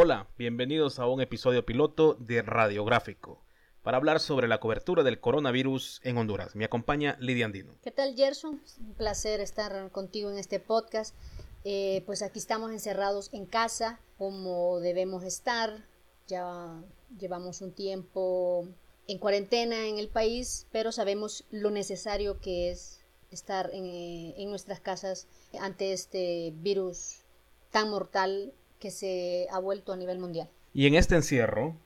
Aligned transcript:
Hola, 0.00 0.28
bienvenidos 0.38 1.00
a 1.00 1.08
un 1.08 1.20
episodio 1.20 1.66
piloto 1.66 2.14
de 2.20 2.40
Radiográfico 2.42 3.42
para 3.82 3.96
hablar 3.96 4.20
sobre 4.20 4.46
la 4.46 4.60
cobertura 4.60 5.02
del 5.02 5.18
coronavirus 5.18 6.00
en 6.04 6.16
Honduras. 6.18 6.54
Me 6.54 6.64
acompaña 6.64 7.16
Lidia 7.18 7.46
Andino. 7.46 7.74
¿Qué 7.82 7.90
tal, 7.90 8.14
Gerson? 8.14 8.62
Un 8.78 8.94
placer 8.94 9.40
estar 9.40 9.90
contigo 9.90 10.30
en 10.30 10.38
este 10.38 10.60
podcast. 10.60 11.16
Eh, 11.64 12.04
pues 12.06 12.22
aquí 12.22 12.38
estamos 12.38 12.70
encerrados 12.70 13.30
en 13.34 13.44
casa, 13.44 13.98
como 14.18 14.78
debemos 14.78 15.24
estar. 15.24 15.84
Ya 16.28 16.80
llevamos 17.18 17.60
un 17.60 17.72
tiempo 17.72 18.68
en 19.08 19.18
cuarentena 19.18 19.88
en 19.88 19.98
el 19.98 20.08
país, 20.08 20.68
pero 20.70 20.92
sabemos 20.92 21.44
lo 21.50 21.72
necesario 21.72 22.38
que 22.40 22.70
es 22.70 23.04
estar 23.32 23.68
en, 23.72 23.84
eh, 23.86 24.34
en 24.36 24.48
nuestras 24.48 24.78
casas 24.78 25.26
ante 25.60 25.92
este 25.92 26.52
virus 26.54 27.24
tan 27.72 27.90
mortal 27.90 28.52
que 28.78 28.90
se 28.90 29.46
ha 29.50 29.58
vuelto 29.58 29.92
a 29.92 29.96
nivel 29.96 30.18
mundial. 30.18 30.48
Y 30.72 30.86
en 30.86 30.94
este 30.94 31.16
encierro, 31.16 31.76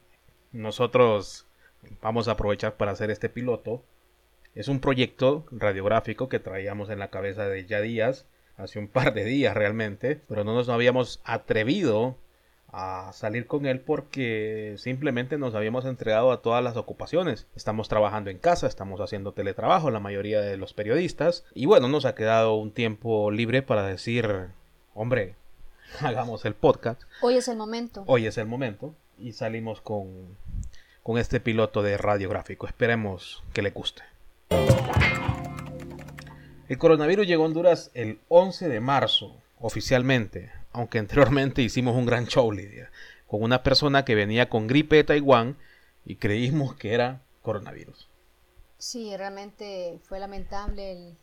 nosotros 0.52 1.46
vamos 2.00 2.28
a 2.28 2.32
aprovechar 2.32 2.76
para 2.76 2.92
hacer 2.92 3.10
este 3.10 3.28
piloto. 3.28 3.82
Es 4.54 4.68
un 4.68 4.80
proyecto 4.80 5.46
radiográfico 5.50 6.28
que 6.28 6.38
traíamos 6.38 6.90
en 6.90 6.98
la 6.98 7.08
cabeza 7.08 7.46
de 7.46 7.64
ya 7.66 7.80
días, 7.80 8.26
hace 8.56 8.78
un 8.78 8.88
par 8.88 9.14
de 9.14 9.24
días 9.24 9.54
realmente, 9.54 10.20
pero 10.28 10.44
no 10.44 10.54
nos 10.54 10.68
habíamos 10.68 11.20
atrevido 11.24 12.16
a 12.72 13.12
salir 13.12 13.46
con 13.46 13.66
él 13.66 13.80
porque 13.80 14.74
simplemente 14.78 15.36
nos 15.36 15.54
habíamos 15.54 15.84
entregado 15.84 16.32
a 16.32 16.40
todas 16.40 16.64
las 16.64 16.76
ocupaciones. 16.76 17.46
Estamos 17.54 17.88
trabajando 17.88 18.30
en 18.30 18.38
casa, 18.38 18.66
estamos 18.66 19.00
haciendo 19.00 19.32
teletrabajo, 19.32 19.90
la 19.90 20.00
mayoría 20.00 20.40
de 20.40 20.56
los 20.56 20.72
periodistas, 20.72 21.44
y 21.54 21.66
bueno, 21.66 21.88
nos 21.88 22.06
ha 22.06 22.14
quedado 22.14 22.54
un 22.54 22.72
tiempo 22.72 23.30
libre 23.30 23.62
para 23.62 23.86
decir, 23.86 24.48
hombre, 24.94 25.36
hagamos 26.00 26.44
el 26.44 26.54
podcast. 26.54 27.02
Hoy 27.20 27.36
es 27.36 27.48
el 27.48 27.56
momento. 27.56 28.04
Hoy 28.06 28.26
es 28.26 28.38
el 28.38 28.46
momento 28.46 28.94
y 29.18 29.32
salimos 29.32 29.80
con, 29.80 30.36
con 31.02 31.18
este 31.18 31.40
piloto 31.40 31.82
de 31.82 31.96
radiográfico. 31.96 32.66
Esperemos 32.66 33.42
que 33.52 33.62
le 33.62 33.70
guste. 33.70 34.02
El 36.68 36.78
coronavirus 36.78 37.26
llegó 37.26 37.42
a 37.42 37.46
Honduras 37.46 37.90
el 37.94 38.20
11 38.28 38.68
de 38.68 38.80
marzo, 38.80 39.36
oficialmente, 39.60 40.52
aunque 40.72 40.98
anteriormente 40.98 41.62
hicimos 41.62 41.96
un 41.96 42.06
gran 42.06 42.26
show, 42.26 42.50
Lidia, 42.50 42.90
con 43.26 43.42
una 43.42 43.62
persona 43.62 44.04
que 44.04 44.14
venía 44.14 44.48
con 44.48 44.66
gripe 44.66 44.96
de 44.96 45.04
Taiwán 45.04 45.56
y 46.04 46.16
creímos 46.16 46.74
que 46.74 46.94
era 46.94 47.20
coronavirus. 47.42 48.08
Sí, 48.78 49.16
realmente 49.16 50.00
fue 50.02 50.18
lamentable 50.18 50.92
el, 50.92 51.16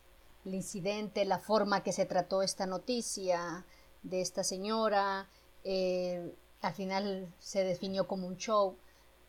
el 0.45 0.54
incidente, 0.54 1.26
la 1.26 1.39
forma 1.39 1.83
que 1.83 1.92
se 1.92 2.06
trató 2.06 2.42
esta 2.42 2.66
noticia, 2.66 3.66
de 4.03 4.22
esta 4.22 4.44
señora. 4.44 5.30
Eh, 5.64 6.33
al 6.61 6.73
final 6.73 7.33
se 7.39 7.64
definió 7.64 8.08
como 8.08 8.28
un 8.28 8.38
show. 8.38 8.78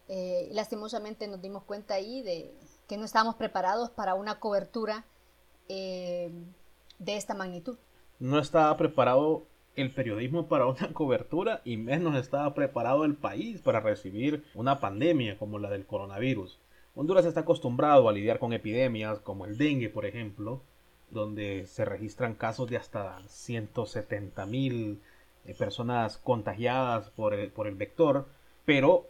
Eh, 0.08 0.48
lastimosamente 0.52 1.28
nos 1.28 1.40
dimos 1.40 1.62
cuenta 1.64 1.94
ahí 1.94 2.22
de 2.22 2.52
que 2.88 2.96
no 2.96 3.04
estábamos 3.04 3.36
preparados 3.36 3.90
para 3.90 4.14
una 4.14 4.40
cobertura 4.40 5.04
eh, 5.68 6.32
de 6.98 7.16
esta 7.16 7.34
magnitud. 7.34 7.78
No 8.18 8.40
estaba 8.40 8.76
preparado 8.76 9.46
el 9.76 9.94
periodismo 9.94 10.48
para 10.48 10.66
una 10.66 10.92
cobertura 10.92 11.62
y 11.64 11.76
menos 11.76 12.16
estaba 12.16 12.52
preparado 12.54 13.04
el 13.04 13.14
país 13.14 13.62
para 13.62 13.80
recibir 13.80 14.44
una 14.54 14.80
pandemia 14.80 15.38
como 15.38 15.58
la 15.58 15.70
del 15.70 15.86
coronavirus. 15.86 16.60
Honduras 16.94 17.24
está 17.24 17.40
acostumbrado 17.40 18.08
a 18.08 18.12
lidiar 18.12 18.40
con 18.40 18.52
epidemias 18.52 19.20
como 19.20 19.46
el 19.46 19.56
dengue, 19.56 19.88
por 19.88 20.04
ejemplo, 20.06 20.64
donde 21.10 21.66
se 21.66 21.84
registran 21.84 22.34
casos 22.34 22.68
de 22.70 22.76
hasta 22.76 23.20
170 23.28 24.46
mil 24.46 25.00
eh, 25.44 25.54
personas 25.54 26.18
contagiadas 26.18 27.10
por 27.10 27.34
el, 27.34 27.50
por 27.50 27.66
el 27.66 27.74
vector, 27.74 28.26
pero 28.64 29.06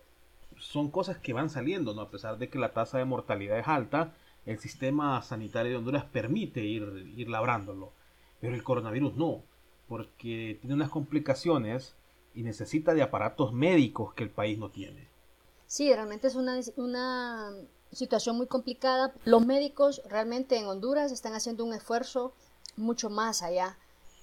son 0.58 0.90
cosas 0.90 1.18
que 1.18 1.32
van 1.32 1.50
saliendo, 1.50 1.94
¿no? 1.94 2.02
A 2.02 2.10
pesar 2.10 2.38
de 2.38 2.48
que 2.48 2.58
la 2.58 2.72
tasa 2.72 2.98
de 2.98 3.04
mortalidad 3.04 3.58
es 3.58 3.68
alta, 3.68 4.14
el 4.46 4.58
sistema 4.58 5.20
sanitario 5.22 5.72
de 5.72 5.78
Honduras 5.78 6.04
permite 6.04 6.60
ir, 6.60 7.12
ir 7.16 7.28
labrándolo, 7.28 7.92
pero 8.40 8.54
el 8.54 8.62
coronavirus 8.62 9.16
no, 9.16 9.42
porque 9.88 10.58
tiene 10.60 10.74
unas 10.74 10.90
complicaciones 10.90 11.94
y 12.34 12.42
necesita 12.42 12.94
de 12.94 13.02
aparatos 13.02 13.52
médicos 13.52 14.14
que 14.14 14.22
el 14.22 14.30
país 14.30 14.58
no 14.58 14.70
tiene. 14.70 15.08
Sí, 15.66 15.92
realmente 15.92 16.26
es 16.26 16.34
una, 16.34 16.58
una 16.76 17.52
situación 17.92 18.36
muy 18.36 18.46
complicada. 18.46 19.12
Los 19.24 19.44
médicos 19.44 20.02
realmente 20.08 20.58
en 20.58 20.66
Honduras 20.66 21.12
están 21.12 21.34
haciendo 21.34 21.64
un 21.64 21.74
esfuerzo 21.74 22.32
mucho 22.76 23.10
más 23.10 23.42
allá 23.42 23.76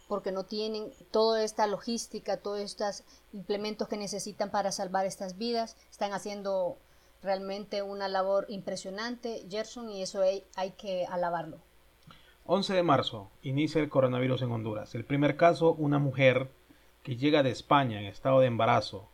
porque 0.08 0.32
no 0.32 0.46
tienen 0.46 0.92
toda 1.12 1.44
esta 1.44 1.68
logística, 1.68 2.38
todos 2.38 2.60
estos 2.60 3.04
implementos 3.34 3.88
que 3.88 3.98
necesitan 3.98 4.52
para 4.52 4.72
salvar 4.72 5.06
estas 5.06 5.38
vidas. 5.38 5.76
Están 5.92 6.14
haciendo 6.14 6.78
realmente 7.22 7.82
una 7.82 8.08
labor 8.08 8.46
impresionante, 8.48 9.46
Gerson, 9.50 9.90
y 9.90 10.02
eso 10.02 10.22
hay, 10.22 10.44
hay 10.56 10.72
que 10.72 11.06
alabarlo. 11.06 11.58
11 12.46 12.74
de 12.74 12.84
marzo, 12.84 13.30
inicia 13.42 13.82
el 13.82 13.90
coronavirus 13.90 14.44
en 14.44 14.52
Honduras. 14.52 14.96
El 14.96 15.04
primer 15.04 15.36
caso, 15.36 15.74
una 15.74 16.00
mujer 16.00 16.50
que 17.04 17.18
llega 17.18 17.44
de 17.44 17.52
España 17.52 18.00
en 18.00 18.06
estado 18.06 18.40
de 18.40 18.48
embarazo 18.48 19.10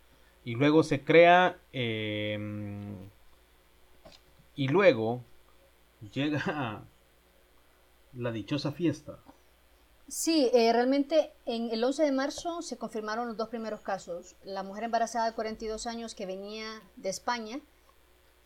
y 0.46 0.54
luego 0.54 0.84
se 0.84 1.04
crea 1.04 1.58
eh, 1.72 2.38
y 4.56 4.68
luego 4.68 5.24
llega 6.12 6.86
la 8.14 8.32
dichosa 8.32 8.72
fiesta. 8.72 9.20
Sí, 10.08 10.50
eh, 10.54 10.72
realmente 10.74 11.34
en 11.46 11.72
el 11.72 11.84
11 11.84 12.04
de 12.04 12.12
marzo 12.12 12.62
se 12.62 12.78
confirmaron 12.78 13.28
los 13.28 13.38
dos 13.38 13.50
primeros 13.50 13.82
casos. 13.82 14.36
La 14.44 14.64
mujer 14.64 14.84
embarazada 14.84 15.26
de 15.28 15.36
42 15.36 15.88
años 15.88 16.14
que 16.14 16.26
venía 16.26 16.84
de 16.98 17.10
España, 17.10 17.62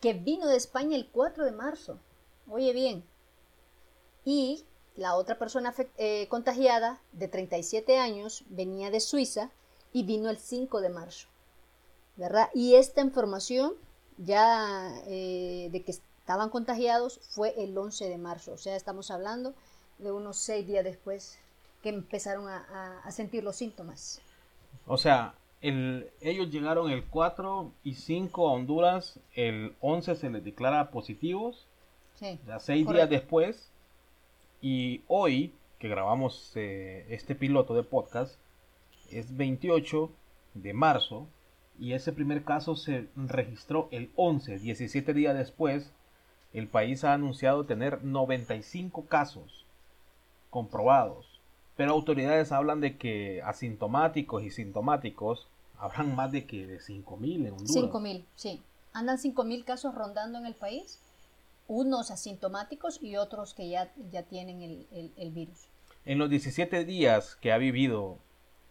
que 0.00 0.14
vino 0.14 0.46
de 0.46 0.56
España 0.56 0.96
el 0.96 1.08
4 1.08 1.44
de 1.44 1.52
marzo. 1.52 1.98
Oye 2.48 2.72
bien. 2.72 3.04
Y 4.24 4.64
la 4.96 5.16
otra 5.16 5.38
persona 5.38 5.74
eh, 5.96 6.26
contagiada 6.28 7.00
de 7.12 7.28
37 7.28 7.98
años 7.98 8.44
venía 8.48 8.90
de 8.90 9.00
Suiza 9.00 9.50
y 9.92 10.04
vino 10.04 10.30
el 10.30 10.38
5 10.38 10.80
de 10.80 10.88
marzo. 10.88 11.28
¿Verdad? 12.16 12.48
Y 12.54 12.74
esta 12.74 13.00
información 13.00 13.74
ya 14.18 14.92
eh, 15.06 15.68
de 15.70 15.82
que 15.82 15.92
estaban 15.92 16.50
contagiados 16.50 17.20
fue 17.30 17.54
el 17.56 17.76
11 17.76 18.08
de 18.08 18.18
marzo. 18.18 18.52
O 18.52 18.58
sea, 18.58 18.76
estamos 18.76 19.10
hablando 19.10 19.54
de 19.98 20.12
unos 20.12 20.36
seis 20.36 20.66
días 20.66 20.84
después 20.84 21.38
que 21.82 21.90
empezaron 21.90 22.48
a, 22.48 23.10
sentir 23.10 23.44
los 23.44 23.56
síntomas. 23.56 24.20
O 24.86 24.96
sea, 24.96 25.34
el, 25.60 26.10
ellos 26.20 26.50
llegaron 26.50 26.90
el 26.90 27.04
4 27.04 27.72
y 27.84 27.94
5 27.94 28.48
a 28.48 28.52
Honduras, 28.52 29.18
el 29.34 29.74
11 29.80 30.16
se 30.16 30.30
les 30.30 30.44
declara 30.44 30.90
positivos, 30.90 31.66
sí, 32.14 32.38
ya 32.46 32.58
seis 32.58 32.86
días 32.88 33.08
después, 33.08 33.70
y 34.60 35.02
hoy 35.06 35.54
que 35.78 35.88
grabamos 35.88 36.52
eh, 36.56 37.06
este 37.08 37.34
piloto 37.34 37.74
de 37.74 37.84
podcast, 37.84 38.38
es 39.10 39.36
28 39.36 40.10
de 40.54 40.74
marzo, 40.74 41.26
y 41.78 41.92
ese 41.92 42.12
primer 42.12 42.44
caso 42.44 42.76
se 42.76 43.08
registró 43.14 43.88
el 43.92 44.10
11, 44.16 44.58
17 44.58 45.14
días 45.14 45.36
después. 45.36 45.92
El 46.52 46.66
país 46.66 47.04
ha 47.04 47.12
anunciado 47.12 47.66
tener 47.66 48.02
95 48.02 49.06
casos 49.06 49.66
comprobados, 50.50 51.40
pero 51.76 51.92
autoridades 51.92 52.52
hablan 52.52 52.80
de 52.80 52.96
que 52.96 53.42
asintomáticos 53.42 54.42
y 54.42 54.50
sintomáticos 54.50 55.46
habrán 55.78 56.16
más 56.16 56.32
de 56.32 56.46
que 56.46 56.66
de 56.66 56.78
5.000 56.78 57.46
en 57.46 57.52
Honduras. 57.52 57.92
5.000, 57.92 58.24
sí. 58.34 58.62
Andan 58.92 59.18
5.000 59.18 59.64
casos 59.64 59.94
rondando 59.94 60.38
en 60.38 60.46
el 60.46 60.54
país, 60.54 60.98
unos 61.68 62.10
asintomáticos 62.10 63.00
y 63.02 63.16
otros 63.16 63.54
que 63.54 63.68
ya, 63.68 63.92
ya 64.10 64.22
tienen 64.22 64.62
el, 64.62 65.12
el 65.16 65.30
virus. 65.30 65.68
En 66.06 66.18
los 66.18 66.30
17 66.30 66.84
días 66.84 67.36
que 67.36 67.52
ha 67.52 67.58
vivido 67.58 68.18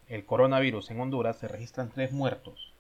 el 0.07 0.25
coronavirus 0.25 0.90
en 0.90 1.00
Honduras 1.00 1.38
se 1.38 1.47
registran 1.47 1.91
tres 1.91 2.12
muertos 2.12 2.73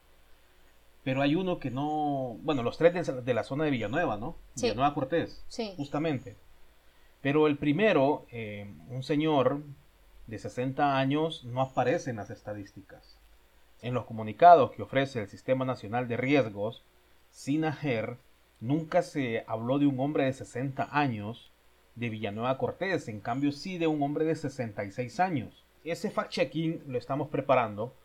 pero 1.07 1.21
hay 1.21 1.35
uno 1.35 1.57
que 1.57 1.71
no, 1.71 2.37
bueno, 2.41 2.63
los 2.63 2.77
tres 2.77 3.07
de, 3.23 3.33
la 3.33 3.45
zona 3.45 3.63
de 3.63 3.71
Villanueva, 3.71 4.17
¿no? 4.17 4.35
Villanueva 4.57 4.93
Cortés, 4.93 5.41
sí. 5.47 5.73
justamente. 5.77 6.35
Pero 7.21 7.47
el 7.47 7.57
primero, 7.57 8.25
eh, 8.29 8.69
un 8.89 9.03
señor 9.03 9.61
de 10.25 10.37
60 10.37 10.97
años, 10.97 11.45
no 11.45 11.61
aparece 11.61 12.09
en 12.09 12.17
las 12.17 12.29
estadísticas. 12.29 13.17
En 13.81 13.93
los 13.93 14.03
comunicados 14.03 14.71
que 14.71 14.81
ofrece 14.81 15.21
el 15.21 15.29
Sistema 15.29 15.63
Nacional 15.63 16.09
de 16.09 16.17
Riesgos, 16.17 16.83
SINAGER, 17.31 18.17
nunca 18.59 19.01
se 19.01 19.45
habló 19.47 19.79
de 19.79 19.85
un 19.85 20.01
hombre 20.01 20.25
de 20.25 20.33
60 20.33 20.89
años 20.91 21.53
de 21.95 22.09
Villanueva 22.09 22.57
Cortés, 22.57 23.07
en 23.07 23.21
cambio 23.21 23.53
sí 23.53 23.77
de 23.77 23.87
un 23.87 24.03
hombre 24.03 24.25
de 24.25 24.35
66 24.35 25.21
años. 25.21 25.63
Ese 25.85 26.11
fact-checking 26.11 26.83
lo 26.85 26.97
estamos 26.97 27.29
preparando 27.29 27.95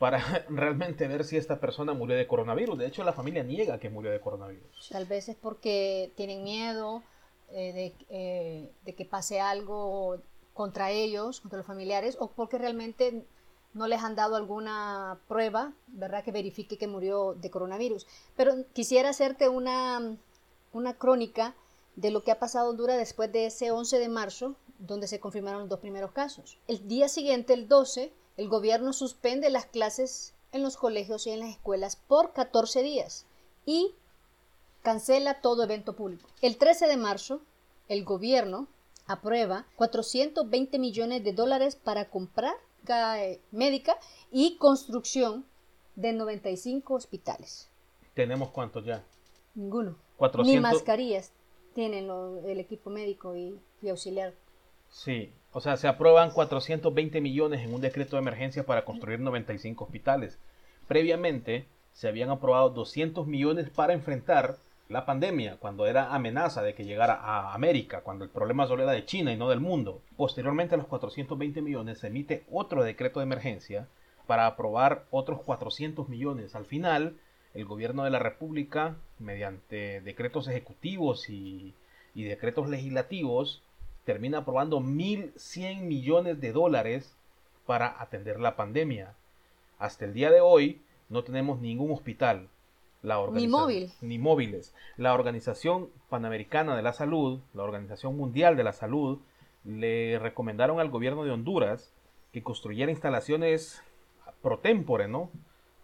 para 0.00 0.18
realmente 0.48 1.06
ver 1.06 1.24
si 1.24 1.36
esta 1.36 1.60
persona 1.60 1.92
murió 1.92 2.16
de 2.16 2.26
coronavirus. 2.26 2.78
De 2.78 2.86
hecho, 2.86 3.04
la 3.04 3.12
familia 3.12 3.44
niega 3.44 3.78
que 3.78 3.90
murió 3.90 4.10
de 4.10 4.18
coronavirus. 4.18 4.88
Tal 4.90 5.04
vez 5.04 5.28
es 5.28 5.36
porque 5.36 6.10
tienen 6.16 6.42
miedo 6.42 7.02
eh, 7.50 7.92
eh, 8.08 8.72
de, 8.82 8.94
que 8.94 9.04
pase 9.04 9.40
algo 9.40 10.22
contra 10.54 10.90
ellos, 10.90 11.42
contra 11.42 11.58
los 11.58 11.66
familiares, 11.66 12.16
o 12.18 12.30
porque 12.30 12.56
realmente 12.56 13.26
no 13.74 13.86
les 13.88 14.02
han 14.02 14.16
dado 14.16 14.36
alguna 14.36 15.20
prueba, 15.28 15.74
¿verdad?, 15.88 16.24
que 16.24 16.32
verifique 16.32 16.78
que 16.78 16.86
murió 16.86 17.34
de 17.34 17.50
coronavirus. 17.50 18.06
Pero 18.36 18.54
quisiera 18.72 19.10
hacerte 19.10 19.50
una, 19.50 20.16
una 20.72 20.94
crónica 20.94 21.54
de 21.96 22.10
lo 22.10 22.24
que 22.24 22.32
ha 22.32 22.38
pasado 22.38 22.68
en 22.68 22.70
Honduras 22.70 22.96
después 22.96 23.30
de 23.32 23.46
ese 23.46 23.70
11 23.70 23.98
de 23.98 24.08
marzo, 24.08 24.56
donde 24.78 25.08
se 25.08 25.20
confirmaron 25.20 25.60
los 25.60 25.68
dos 25.68 25.80
primeros 25.80 26.12
casos. 26.12 26.58
El 26.68 26.88
día 26.88 27.08
siguiente, 27.08 27.52
el 27.52 27.68
12, 27.68 28.14
el 28.40 28.48
gobierno 28.48 28.94
suspende 28.94 29.50
las 29.50 29.66
clases 29.66 30.32
en 30.52 30.62
los 30.62 30.78
colegios 30.78 31.26
y 31.26 31.30
en 31.30 31.40
las 31.40 31.50
escuelas 31.50 31.96
por 31.96 32.32
14 32.32 32.82
días 32.82 33.26
y 33.66 33.94
cancela 34.80 35.42
todo 35.42 35.62
evento 35.62 35.94
público. 35.94 36.26
El 36.40 36.56
13 36.56 36.86
de 36.86 36.96
marzo, 36.96 37.42
el 37.88 38.02
gobierno 38.02 38.66
aprueba 39.06 39.66
420 39.76 40.78
millones 40.78 41.22
de 41.22 41.34
dólares 41.34 41.76
para 41.76 42.08
comprar 42.08 42.54
médica 43.50 43.98
y 44.32 44.56
construcción 44.56 45.44
de 45.96 46.14
95 46.14 46.94
hospitales. 46.94 47.68
¿Tenemos 48.14 48.48
cuántos 48.52 48.86
ya? 48.86 49.04
Ninguno. 49.54 49.96
Ni 50.44 50.58
mascarillas 50.58 51.30
tienen 51.74 52.08
el 52.46 52.58
equipo 52.58 52.88
médico 52.88 53.36
y, 53.36 53.60
y 53.82 53.90
auxiliar. 53.90 54.32
Sí, 54.90 55.32
o 55.52 55.60
sea, 55.60 55.76
se 55.76 55.88
aprueban 55.88 56.30
420 56.30 57.20
millones 57.20 57.62
en 57.62 57.72
un 57.72 57.80
decreto 57.80 58.16
de 58.16 58.22
emergencia 58.22 58.64
para 58.66 58.84
construir 58.84 59.20
95 59.20 59.84
hospitales. 59.84 60.38
Previamente 60.86 61.66
se 61.92 62.08
habían 62.08 62.30
aprobado 62.30 62.70
200 62.70 63.26
millones 63.26 63.70
para 63.70 63.94
enfrentar 63.94 64.56
la 64.88 65.06
pandemia, 65.06 65.56
cuando 65.58 65.86
era 65.86 66.12
amenaza 66.12 66.62
de 66.62 66.74
que 66.74 66.84
llegara 66.84 67.14
a 67.14 67.54
América, 67.54 68.00
cuando 68.00 68.24
el 68.24 68.30
problema 68.30 68.66
solo 68.66 68.82
era 68.82 68.92
de 68.92 69.04
China 69.04 69.32
y 69.32 69.36
no 69.36 69.48
del 69.48 69.60
mundo. 69.60 70.02
Posteriormente 70.16 70.74
a 70.74 70.78
los 70.78 70.88
420 70.88 71.62
millones 71.62 72.00
se 72.00 72.08
emite 72.08 72.44
otro 72.50 72.82
decreto 72.82 73.20
de 73.20 73.24
emergencia 73.24 73.88
para 74.26 74.46
aprobar 74.46 75.04
otros 75.10 75.42
400 75.42 76.08
millones. 76.08 76.56
Al 76.56 76.64
final, 76.64 77.16
el 77.54 77.64
gobierno 77.64 78.02
de 78.02 78.10
la 78.10 78.18
República, 78.18 78.96
mediante 79.20 80.00
decretos 80.00 80.48
ejecutivos 80.48 81.30
y, 81.30 81.74
y 82.14 82.24
decretos 82.24 82.68
legislativos, 82.68 83.62
termina 84.10 84.38
aprobando 84.38 84.80
1.100 84.80 85.82
millones 85.82 86.40
de 86.40 86.50
dólares 86.50 87.16
para 87.64 88.02
atender 88.02 88.40
la 88.40 88.56
pandemia. 88.56 89.14
Hasta 89.78 90.04
el 90.04 90.14
día 90.14 90.32
de 90.32 90.40
hoy 90.40 90.82
no 91.08 91.22
tenemos 91.22 91.60
ningún 91.60 91.92
hospital, 91.92 92.48
ni 93.04 93.46
móvil. 93.46 93.92
Ni 94.00 94.18
móviles. 94.18 94.74
La 94.96 95.14
Organización 95.14 95.90
Panamericana 96.08 96.74
de 96.74 96.82
la 96.82 96.92
Salud, 96.92 97.38
la 97.54 97.62
Organización 97.62 98.16
Mundial 98.16 98.56
de 98.56 98.64
la 98.64 98.72
Salud, 98.72 99.20
le 99.64 100.18
recomendaron 100.18 100.80
al 100.80 100.90
gobierno 100.90 101.22
de 101.22 101.30
Honduras 101.30 101.92
que 102.32 102.42
construyera 102.42 102.90
instalaciones 102.90 103.80
pro 104.42 104.58
tempore, 104.58 105.06
¿no? 105.06 105.30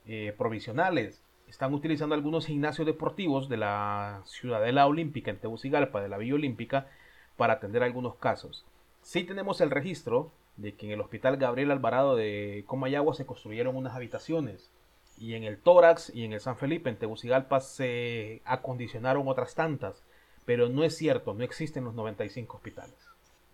Eh, 0.06 0.34
provisionales. 0.36 1.22
Están 1.46 1.72
utilizando 1.72 2.16
algunos 2.16 2.46
gimnasios 2.46 2.88
deportivos 2.88 3.48
de 3.48 3.58
la 3.58 4.22
Ciudadela 4.24 4.88
Olímpica 4.88 5.30
en 5.30 5.38
Tegucigalpa, 5.38 6.02
de 6.02 6.08
la 6.08 6.18
Villa 6.18 6.34
Olímpica, 6.34 6.88
para 7.36 7.54
atender 7.54 7.82
algunos 7.82 8.16
casos. 8.16 8.64
Sí 9.02 9.24
tenemos 9.24 9.60
el 9.60 9.70
registro 9.70 10.32
de 10.56 10.74
que 10.74 10.86
en 10.86 10.92
el 10.92 11.00
Hospital 11.00 11.36
Gabriel 11.36 11.70
Alvarado 11.70 12.16
de 12.16 12.64
Comayagua 12.66 13.14
se 13.14 13.26
construyeron 13.26 13.76
unas 13.76 13.94
habitaciones 13.94 14.70
y 15.18 15.34
en 15.34 15.44
el 15.44 15.58
tórax 15.58 16.10
y 16.14 16.24
en 16.24 16.32
el 16.32 16.40
San 16.40 16.56
Felipe, 16.56 16.90
en 16.90 16.98
Tegucigalpa, 16.98 17.60
se 17.60 18.42
acondicionaron 18.44 19.28
otras 19.28 19.54
tantas. 19.54 20.02
Pero 20.44 20.68
no 20.68 20.84
es 20.84 20.96
cierto, 20.96 21.34
no 21.34 21.42
existen 21.42 21.84
los 21.84 21.94
95 21.94 22.56
hospitales. 22.56 22.94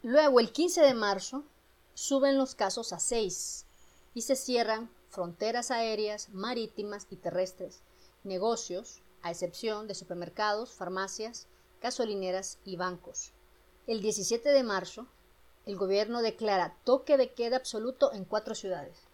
Luego, 0.02 0.40
el 0.40 0.52
15 0.52 0.82
de 0.82 0.94
marzo, 0.94 1.44
suben 1.94 2.36
los 2.36 2.54
casos 2.54 2.92
a 2.92 2.98
6 2.98 3.66
y 4.14 4.22
se 4.22 4.36
cierran 4.36 4.90
fronteras 5.08 5.70
aéreas, 5.70 6.30
marítimas 6.30 7.06
y 7.10 7.16
terrestres, 7.16 7.82
negocios, 8.24 9.00
a 9.22 9.30
excepción 9.30 9.86
de 9.86 9.94
supermercados, 9.94 10.72
farmacias, 10.72 11.46
gasolineras 11.80 12.58
y 12.64 12.76
bancos. 12.76 13.32
El 13.88 14.00
17 14.00 14.48
de 14.48 14.62
marzo, 14.62 15.08
el 15.66 15.76
gobierno 15.76 16.22
declara 16.22 16.76
toque 16.84 17.16
de 17.16 17.32
queda 17.32 17.56
absoluto 17.56 18.12
en 18.12 18.24
cuatro 18.24 18.54
ciudades. 18.54 19.08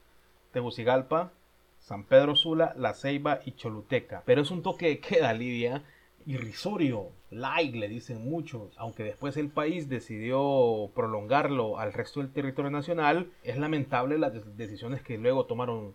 Tegucigalpa, 0.52 1.32
San 1.78 2.04
Pedro 2.04 2.36
Sula, 2.36 2.74
La 2.76 2.92
Ceiba 2.92 3.40
y 3.46 3.52
Choluteca. 3.52 4.22
Pero 4.26 4.42
es 4.42 4.50
un 4.50 4.62
toque 4.62 4.88
de 4.88 5.00
queda, 5.00 5.32
Lidia, 5.32 5.84
irrisorio, 6.26 7.08
light, 7.30 7.74
le 7.74 7.88
dicen 7.88 8.28
muchos, 8.28 8.74
aunque 8.76 9.04
después 9.04 9.38
el 9.38 9.48
país 9.48 9.88
decidió 9.88 10.90
prolongarlo 10.94 11.78
al 11.78 11.94
resto 11.94 12.20
del 12.20 12.30
territorio 12.30 12.70
nacional, 12.70 13.32
es 13.44 13.56
lamentable 13.56 14.18
las 14.18 14.34
decisiones 14.58 15.00
que 15.00 15.16
luego 15.16 15.46
tomaron 15.46 15.94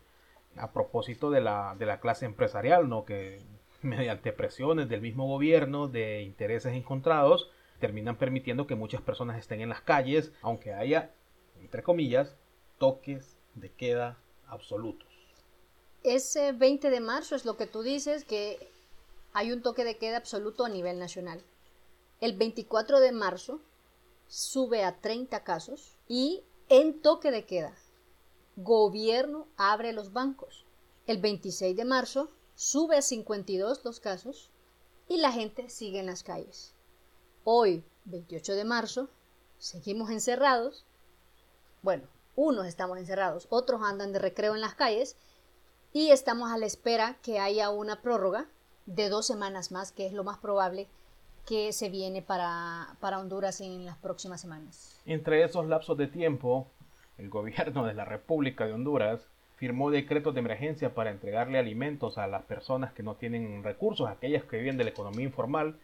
a 0.57 0.71
propósito 0.71 1.29
de 1.29 1.41
la, 1.41 1.75
de 1.77 1.85
la 1.85 1.99
clase 1.99 2.25
empresarial, 2.25 2.89
¿no? 2.89 3.05
que 3.05 3.39
mediante 3.83 4.33
presiones 4.33 4.89
del 4.89 5.01
mismo 5.01 5.27
gobierno, 5.27 5.87
de 5.87 6.23
intereses 6.23 6.73
encontrados, 6.73 7.51
terminan 7.83 8.17
permitiendo 8.17 8.67
que 8.67 8.75
muchas 8.75 9.01
personas 9.01 9.37
estén 9.37 9.61
en 9.61 9.69
las 9.69 9.81
calles, 9.81 10.31
aunque 10.41 10.73
haya, 10.73 11.11
entre 11.61 11.83
comillas, 11.83 12.35
toques 12.77 13.37
de 13.55 13.69
queda 13.71 14.17
absolutos 14.47 15.13
ese 16.03 16.51
20 16.51 16.89
de 16.89 16.99
marzo 16.99 17.35
es 17.35 17.45
lo 17.45 17.55
que 17.57 17.65
tú 17.65 17.81
dices, 17.81 18.25
que 18.25 18.59
hay 19.31 19.51
un 19.51 19.61
toque 19.61 19.83
de 19.83 19.97
queda 19.97 20.17
absoluto 20.17 20.65
a 20.65 20.69
nivel 20.69 20.99
nacional. 20.99 21.41
El 22.19 22.37
24 22.37 22.99
de 22.99 23.11
marzo 23.11 23.61
sube 24.27 24.83
a 24.83 24.99
30 24.99 25.43
casos 25.43 25.95
y 26.07 26.43
en 26.69 27.01
toque 27.01 27.31
de 27.31 27.45
queda, 27.45 27.73
gobierno 28.57 29.47
abre 29.57 29.93
los 29.93 30.13
bancos. 30.13 30.65
El 31.07 31.19
26 31.19 31.75
de 31.75 31.85
marzo 31.85 32.29
sube 32.55 32.97
a 32.97 33.01
52 33.01 33.83
los 33.83 33.99
casos 33.99 34.49
y 35.07 35.17
la 35.17 35.31
gente 35.31 35.69
sigue 35.69 35.99
en 35.99 36.05
las 36.05 36.23
calles. 36.23 36.73
Hoy, 37.45 37.83
28 38.05 38.55
de 38.55 38.63
marzo, 38.63 39.09
seguimos 39.57 40.09
encerrados. 40.11 40.85
Bueno, 41.81 42.03
unos 42.37 42.65
estamos 42.67 42.97
encerrados, 42.97 43.47
otros 43.49 43.81
andan 43.83 44.13
de 44.13 44.19
recreo 44.19 44.55
en 44.55 44.61
las 44.61 44.75
calles 44.75 45.17
y 45.91 46.11
estamos 46.11 46.51
a 46.53 46.57
la 46.57 46.65
espera 46.65 47.17
que 47.21 47.39
haya 47.39 47.69
una 47.69 48.01
prórroga 48.01 48.47
de 48.85 49.09
dos 49.09 49.27
semanas 49.27 49.73
más, 49.73 49.91
que 49.91 50.05
es 50.05 50.13
lo 50.13 50.23
más 50.23 50.37
probable 50.37 50.87
que 51.45 51.73
se 51.73 51.89
viene 51.89 52.21
para, 52.21 52.95
para 53.01 53.19
Honduras 53.19 53.59
en 53.59 53.85
las 53.85 53.97
próximas 53.97 54.39
semanas. 54.39 55.01
Entre 55.05 55.43
esos 55.43 55.65
lapsos 55.65 55.97
de 55.97 56.07
tiempo, 56.07 56.67
el 57.17 57.29
gobierno 57.29 57.85
de 57.85 57.93
la 57.93 58.05
República 58.05 58.65
de 58.65 58.71
Honduras 58.71 59.27
firmó 59.57 59.91
decretos 59.91 60.33
de 60.33 60.39
emergencia 60.39 60.95
para 60.95 61.11
entregarle 61.11 61.59
alimentos 61.59 62.17
a 62.17 62.25
las 62.27 62.43
personas 62.43 62.93
que 62.93 63.03
no 63.03 63.15
tienen 63.15 63.63
recursos, 63.63 64.07
aquellas 64.07 64.45
que 64.45 64.57
viven 64.57 64.77
de 64.77 64.85
la 64.85 64.91
economía 64.91 65.25
informal. 65.25 65.77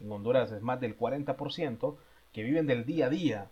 En 0.00 0.10
Honduras 0.10 0.50
es 0.52 0.62
más 0.62 0.80
del 0.80 0.98
40%, 0.98 1.96
que 2.32 2.42
viven 2.42 2.66
del 2.66 2.84
día 2.84 3.06
a 3.06 3.10
día. 3.10 3.50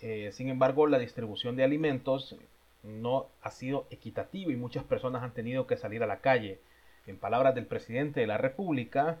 Eh, 0.00 0.30
sin 0.32 0.48
embargo, 0.48 0.86
la 0.86 0.98
distribución 0.98 1.56
de 1.56 1.64
alimentos 1.64 2.36
no 2.82 3.28
ha 3.42 3.50
sido 3.50 3.86
equitativo 3.90 4.50
y 4.50 4.56
muchas 4.56 4.84
personas 4.84 5.22
han 5.22 5.34
tenido 5.34 5.66
que 5.66 5.76
salir 5.76 6.02
a 6.02 6.06
la 6.06 6.20
calle. 6.20 6.60
En 7.06 7.18
palabras 7.18 7.54
del 7.54 7.66
presidente 7.66 8.20
de 8.20 8.26
la 8.26 8.38
República, 8.38 9.18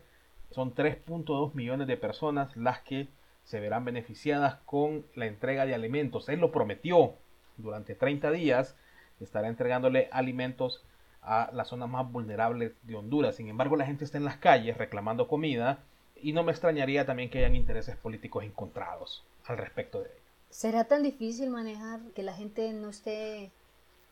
son 0.50 0.74
3.2 0.74 1.54
millones 1.54 1.86
de 1.86 1.96
personas 1.96 2.56
las 2.56 2.80
que 2.80 3.08
se 3.44 3.60
verán 3.60 3.84
beneficiadas 3.84 4.56
con 4.64 5.04
la 5.14 5.26
entrega 5.26 5.66
de 5.66 5.74
alimentos. 5.74 6.28
Él 6.28 6.40
lo 6.40 6.50
prometió 6.50 7.14
durante 7.56 7.94
30 7.94 8.30
días, 8.30 8.76
estará 9.20 9.48
entregándole 9.48 10.08
alimentos 10.12 10.84
a 11.22 11.50
las 11.52 11.68
zonas 11.68 11.90
más 11.90 12.10
vulnerables 12.10 12.72
de 12.82 12.96
Honduras. 12.96 13.36
Sin 13.36 13.48
embargo, 13.48 13.76
la 13.76 13.86
gente 13.86 14.04
está 14.04 14.18
en 14.18 14.24
las 14.24 14.38
calles 14.38 14.78
reclamando 14.78 15.28
comida 15.28 15.84
y 16.22 16.32
no 16.32 16.42
me 16.42 16.52
extrañaría 16.52 17.06
también 17.06 17.30
que 17.30 17.38
hayan 17.38 17.56
intereses 17.56 17.96
políticos 17.96 18.44
encontrados 18.44 19.24
al 19.46 19.58
respecto 19.58 20.00
de 20.00 20.06
ello. 20.06 20.20
¿Será 20.50 20.84
tan 20.84 21.02
difícil 21.02 21.48
manejar 21.48 22.00
que 22.14 22.22
la 22.22 22.34
gente 22.34 22.72
no 22.72 22.90
esté 22.90 23.52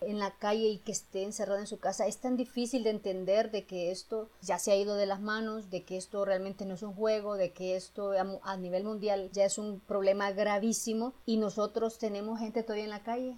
en 0.00 0.20
la 0.20 0.30
calle 0.30 0.68
y 0.68 0.78
que 0.78 0.92
esté 0.92 1.24
encerrada 1.24 1.60
en 1.60 1.66
su 1.66 1.80
casa? 1.80 2.06
Es 2.06 2.18
tan 2.18 2.36
difícil 2.36 2.84
de 2.84 2.90
entender 2.90 3.50
de 3.50 3.64
que 3.64 3.90
esto 3.90 4.28
ya 4.40 4.58
se 4.58 4.70
ha 4.70 4.76
ido 4.76 4.94
de 4.94 5.06
las 5.06 5.20
manos, 5.20 5.70
de 5.70 5.82
que 5.82 5.96
esto 5.96 6.24
realmente 6.24 6.64
no 6.64 6.74
es 6.74 6.82
un 6.82 6.94
juego, 6.94 7.36
de 7.36 7.50
que 7.50 7.74
esto 7.74 8.12
a, 8.42 8.56
nivel 8.56 8.84
mundial 8.84 9.30
ya 9.32 9.44
es 9.44 9.58
un 9.58 9.80
problema 9.80 10.30
gravísimo 10.30 11.12
y 11.26 11.38
nosotros 11.38 11.98
tenemos 11.98 12.38
gente 12.38 12.62
todavía 12.62 12.84
en 12.84 12.90
la 12.90 13.02
calle. 13.02 13.34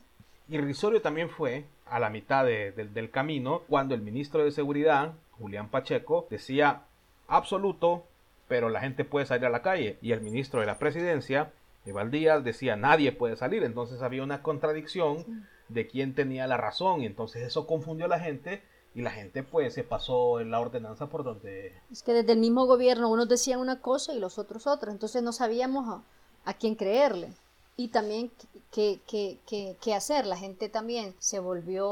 Irrisorio 0.51 1.01
también 1.01 1.31
fue 1.31 1.65
a 1.87 2.01
la 2.01 2.11
mitad 2.11 2.45
del 2.45 3.11
camino 3.11 3.63
cuando 3.69 3.95
el 3.95 4.03
ministro 4.03 4.45
de 4.45 4.51
Seguridad, 4.51 5.15
Julián 5.39 5.71
Pacheco, 5.71 6.27
decía 6.29 6.83
absoluto, 7.29 8.05
pero 8.51 8.69
la 8.69 8.81
gente 8.81 9.05
puede 9.05 9.27
salir 9.27 9.47
a 9.47 9.51
la 9.51 9.63
calle. 9.63 9.97
Y 10.03 10.11
el 10.11 10.23
ministro 10.23 10.59
de 10.59 10.67
la 10.67 10.77
Presidencia 10.77 11.53
Eval 11.87 12.11
Díaz 12.11 12.43
decía 12.43 12.75
nadie 12.75 13.13
puede 13.13 13.37
salir, 13.37 13.63
entonces 13.63 14.03
había 14.03 14.25
una 14.25 14.43
contradicción 14.43 15.47
de 15.69 15.87
quién 15.87 16.17
tenía 16.17 16.49
la 16.49 16.57
razón 16.57 17.01
y 17.01 17.07
entonces 17.07 17.43
eso 17.43 17.69
confundió 17.69 18.07
a 18.07 18.09
la 18.09 18.19
gente 18.19 18.61
y 18.93 19.03
la 19.03 19.13
gente 19.13 19.45
pues 19.45 19.73
se 19.73 19.85
pasó 19.85 20.41
en 20.41 20.51
la 20.51 20.59
ordenanza 20.59 21.07
por 21.07 21.23
donde... 21.23 21.73
Es 21.93 22.03
que 22.03 22.13
desde 22.13 22.33
el 22.33 22.41
mismo 22.41 22.67
gobierno 22.67 23.09
unos 23.09 23.29
decían 23.29 23.61
una 23.61 23.81
cosa 23.81 24.13
y 24.15 24.19
los 24.19 24.37
otros 24.37 24.67
otra, 24.67 24.91
entonces 24.91 25.23
no 25.23 25.33
sabíamos 25.33 26.03
a, 26.45 26.55
quién 26.55 26.75
creerle. 26.75 27.33
y 27.77 27.89
también 27.89 28.33
qué, 28.73 28.99
qué, 29.07 29.95
hacer. 29.95 30.27
La 30.27 30.37
gente 30.37 30.69
también 30.69 31.15
se 31.21 31.39
volvió 31.39 31.89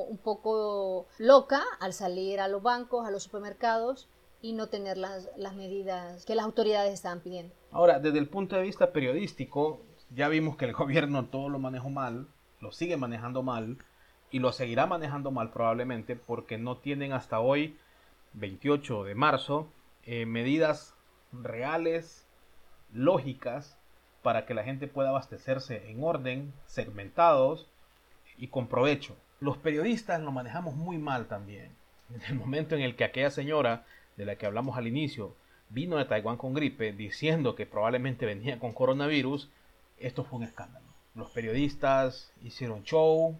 un 0.00 0.18
poco 0.18 1.06
loca 1.16 1.62
al 1.80 1.94
salir 1.94 2.38
a 2.38 2.48
los 2.48 2.62
bancos, 2.62 3.06
a 3.06 3.10
los 3.10 3.22
supermercados 3.22 4.08
y 4.42 4.52
no 4.52 4.68
tener 4.68 4.96
las, 4.96 5.28
las 5.36 5.54
medidas 5.54 6.24
que 6.24 6.34
las 6.34 6.44
autoridades 6.44 6.92
estaban 6.92 7.20
pidiendo. 7.20 7.54
Ahora, 7.70 7.98
desde 7.98 8.18
el 8.18 8.28
punto 8.28 8.56
de 8.56 8.62
vista 8.62 8.92
periodístico, 8.92 9.80
ya 10.10 10.28
vimos 10.28 10.56
que 10.56 10.66
el 10.66 10.72
gobierno 10.74 11.26
todo 11.26 11.48
lo 11.48 11.58
manejó 11.58 11.90
mal, 11.90 12.28
lo 12.60 12.72
sigue 12.72 12.96
manejando 12.96 13.42
mal 13.42 13.78
y 14.30 14.38
lo 14.38 14.52
seguirá 14.52 14.86
manejando 14.86 15.30
mal 15.30 15.50
probablemente 15.50 16.16
porque 16.16 16.58
no 16.58 16.78
tienen 16.78 17.12
hasta 17.12 17.40
hoy, 17.40 17.78
28 18.34 19.04
de 19.04 19.14
marzo, 19.14 19.68
eh, 20.04 20.26
medidas 20.26 20.94
reales, 21.32 22.26
lógicas, 22.92 23.78
para 24.22 24.44
que 24.44 24.54
la 24.54 24.64
gente 24.64 24.88
pueda 24.88 25.10
abastecerse 25.10 25.88
en 25.90 26.02
orden, 26.02 26.52
segmentados 26.66 27.68
y 28.36 28.48
con 28.48 28.66
provecho. 28.66 29.16
Los 29.40 29.56
periodistas 29.56 30.20
lo 30.20 30.32
manejamos 30.32 30.74
muy 30.74 30.98
mal 30.98 31.26
también. 31.26 31.70
En 32.14 32.22
el 32.22 32.34
momento 32.36 32.76
en 32.76 32.82
el 32.82 32.94
que 32.94 33.04
aquella 33.04 33.30
señora 33.30 33.84
de 34.16 34.24
la 34.24 34.36
que 34.36 34.46
hablamos 34.46 34.76
al 34.76 34.86
inicio 34.86 35.34
vino 35.68 35.96
de 35.96 36.04
Taiwán 36.04 36.36
con 36.36 36.54
gripe 36.54 36.92
diciendo 36.92 37.54
que 37.54 37.66
probablemente 37.66 38.26
venía 38.26 38.58
con 38.58 38.72
coronavirus, 38.72 39.48
esto 39.98 40.24
fue 40.24 40.38
un 40.38 40.44
escándalo. 40.44 40.86
Los 41.14 41.30
periodistas 41.30 42.30
hicieron 42.42 42.84
show, 42.84 43.36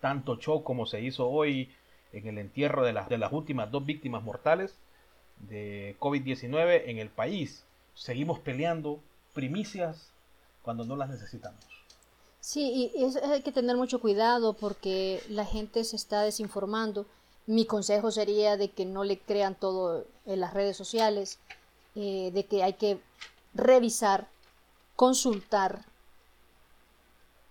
tanto 0.00 0.36
show 0.36 0.62
como 0.62 0.86
se 0.86 1.00
hizo 1.00 1.28
hoy 1.28 1.70
en 2.12 2.26
el 2.26 2.38
entierro 2.38 2.84
de 2.84 2.92
las, 2.92 3.08
de 3.08 3.18
las 3.18 3.32
últimas 3.32 3.70
dos 3.70 3.84
víctimas 3.84 4.22
mortales 4.22 4.74
de 5.48 5.96
COVID-19 5.98 6.82
en 6.86 6.98
el 6.98 7.08
país. 7.08 7.64
Seguimos 7.94 8.38
peleando 8.38 9.00
primicias 9.32 10.10
cuando 10.62 10.84
no 10.84 10.96
las 10.96 11.10
necesitamos. 11.10 11.64
Sí, 12.40 12.92
y 12.94 13.04
hay 13.26 13.42
que 13.42 13.52
tener 13.52 13.76
mucho 13.76 14.00
cuidado 14.00 14.52
porque 14.52 15.22
la 15.28 15.46
gente 15.46 15.82
se 15.84 15.96
está 15.96 16.22
desinformando. 16.22 17.06
Mi 17.46 17.66
consejo 17.66 18.10
sería 18.10 18.56
de 18.56 18.70
que 18.70 18.86
no 18.86 19.04
le 19.04 19.18
crean 19.18 19.54
todo 19.54 20.06
en 20.26 20.40
las 20.40 20.54
redes 20.54 20.76
sociales, 20.76 21.38
eh, 21.94 22.30
de 22.32 22.46
que 22.46 22.62
hay 22.62 22.74
que 22.74 23.00
revisar, 23.52 24.28
consultar 24.96 25.84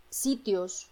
sitios 0.09 0.89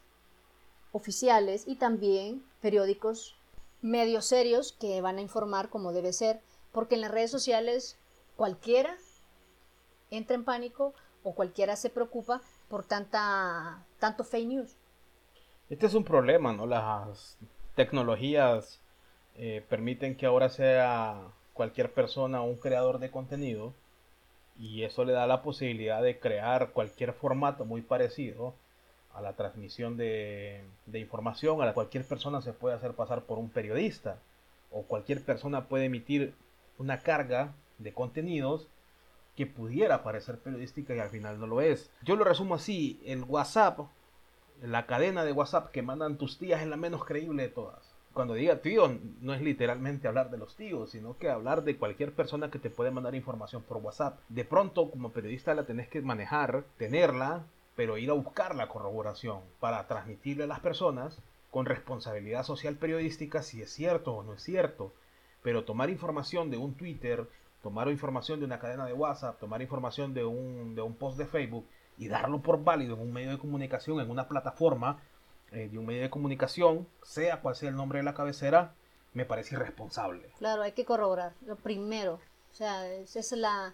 oficiales 0.91 1.67
y 1.67 1.75
también 1.75 2.43
periódicos 2.61 3.35
medios 3.81 4.25
serios 4.25 4.73
que 4.73 5.01
van 5.01 5.17
a 5.17 5.21
informar 5.21 5.69
como 5.69 5.93
debe 5.93 6.13
ser, 6.13 6.41
porque 6.71 6.95
en 6.95 7.01
las 7.01 7.11
redes 7.11 7.31
sociales 7.31 7.97
cualquiera 8.35 8.95
entra 10.11 10.35
en 10.35 10.43
pánico 10.43 10.93
o 11.23 11.33
cualquiera 11.33 11.75
se 11.75 11.89
preocupa 11.89 12.41
por 12.69 12.85
tanta 12.85 13.83
tanto 13.99 14.23
fake 14.23 14.47
news. 14.47 14.75
Este 15.69 15.85
es 15.85 15.93
un 15.93 16.03
problema, 16.03 16.53
¿no? 16.53 16.65
Las 16.65 17.37
tecnologías 17.75 18.80
eh, 19.37 19.63
permiten 19.69 20.15
que 20.15 20.25
ahora 20.25 20.49
sea 20.49 21.19
cualquier 21.53 21.91
persona 21.91 22.41
un 22.41 22.55
creador 22.55 22.99
de 22.99 23.11
contenido 23.11 23.73
y 24.59 24.83
eso 24.83 25.05
le 25.05 25.13
da 25.13 25.27
la 25.27 25.41
posibilidad 25.41 26.01
de 26.01 26.19
crear 26.19 26.71
cualquier 26.71 27.13
formato 27.13 27.65
muy 27.65 27.81
parecido 27.81 28.53
a 29.13 29.21
la 29.21 29.33
transmisión 29.33 29.97
de, 29.97 30.63
información, 30.93 31.61
a 31.61 31.65
la 31.65 31.73
cualquier 31.73 32.05
persona 32.05 32.41
se 32.41 32.53
puede 32.53 32.75
hacer 32.75 32.93
pasar 32.93 33.23
por 33.23 33.39
un 33.39 33.49
periodista 33.49 34.17
o 34.71 34.83
cualquier 34.83 35.21
persona 35.21 35.65
puede 35.65 35.85
emitir 35.85 36.33
una 36.77 36.99
carga 36.99 37.53
de 37.77 37.93
contenidos 37.93 38.67
que 39.35 39.45
pudiera 39.45 40.03
parecer 40.03 40.37
periodística 40.39 40.95
y 40.95 40.99
al 40.99 41.09
final 41.09 41.39
no 41.39 41.47
lo 41.47 41.61
es. 41.61 41.89
Yo 42.03 42.15
lo 42.15 42.23
resumo 42.23 42.55
así, 42.55 43.01
el 43.05 43.23
WhatsApp, 43.23 43.79
la 44.61 44.85
cadena 44.85 45.23
de 45.25 45.31
WhatsApp 45.31 45.71
que 45.71 45.81
mandan 45.81 46.17
tus 46.17 46.37
tías 46.37 46.61
es 46.61 46.67
la 46.67 46.77
menos 46.77 47.03
creíble 47.03 47.43
de 47.43 47.49
todas. 47.49 47.90
Cuando 48.13 48.33
diga 48.33 48.61
tío, 48.61 48.99
no 49.21 49.33
es 49.33 49.41
literalmente 49.41 50.07
hablar 50.07 50.31
de 50.31 50.37
los 50.37 50.55
tíos, 50.57 50.91
sino 50.91 51.17
que 51.17 51.29
hablar 51.29 51.63
de 51.63 51.77
cualquier 51.77 52.13
persona 52.13 52.51
que 52.51 52.59
te 52.59 52.69
puede 52.69 52.91
mandar 52.91 53.15
información 53.15 53.63
por 53.63 53.77
WhatsApp. 53.77 54.19
De 54.27 54.43
pronto, 54.43 54.91
como 54.91 55.11
periodista, 55.11 55.53
la 55.53 55.65
tenés 55.65 55.87
que 55.87 56.01
manejar, 56.01 56.65
tenerla, 56.77 57.45
pero 57.77 57.97
ir 57.97 58.09
a 58.09 58.13
buscar 58.13 58.53
la 58.55 58.67
corroboración 58.67 59.39
para 59.61 59.87
transmitirle 59.87 60.43
a 60.43 60.47
las 60.47 60.59
personas 60.59 61.17
con 61.51 61.65
responsabilidad 61.65 62.43
social 62.43 62.75
periodística 62.75 63.41
si 63.43 63.61
es 63.61 63.71
cierto 63.71 64.13
o 64.13 64.23
no 64.23 64.33
es 64.33 64.43
cierto. 64.43 64.91
Pero 65.41 65.63
tomar 65.63 65.89
información 65.89 66.51
de 66.51 66.57
un 66.57 66.73
Twitter, 66.73 67.27
tomar 67.63 67.87
información 67.87 68.39
de 68.39 68.45
una 68.45 68.59
cadena 68.59 68.85
de 68.85 68.93
WhatsApp, 68.93 69.39
tomar 69.39 69.61
información 69.61 70.13
de 70.13 70.25
un, 70.25 70.75
de 70.75 70.81
un 70.81 70.95
post 70.95 71.17
de 71.17 71.25
Facebook 71.25 71.65
y 71.97 72.09
darlo 72.09 72.41
por 72.41 72.63
válido 72.63 72.95
en 72.95 73.01
un 73.01 73.13
medio 73.13 73.31
de 73.31 73.37
comunicación, 73.37 74.01
en 74.01 74.09
una 74.09 74.27
plataforma 74.27 74.99
eh, 75.51 75.69
de 75.69 75.77
un 75.77 75.85
medio 75.85 76.01
de 76.01 76.09
comunicación, 76.09 76.87
sea 77.03 77.41
cual 77.41 77.55
sea 77.55 77.69
el 77.69 77.75
nombre 77.75 77.99
de 77.99 78.03
la 78.03 78.13
cabecera, 78.13 78.73
me 79.13 79.25
parece 79.25 79.55
irresponsable. 79.55 80.31
Claro, 80.37 80.61
hay 80.61 80.71
que 80.71 80.85
corroborar. 80.85 81.33
Lo 81.45 81.55
primero, 81.55 82.15
o 82.51 82.55
sea, 82.55 82.87
esa 82.93 83.19
es 83.19 83.31
la, 83.33 83.73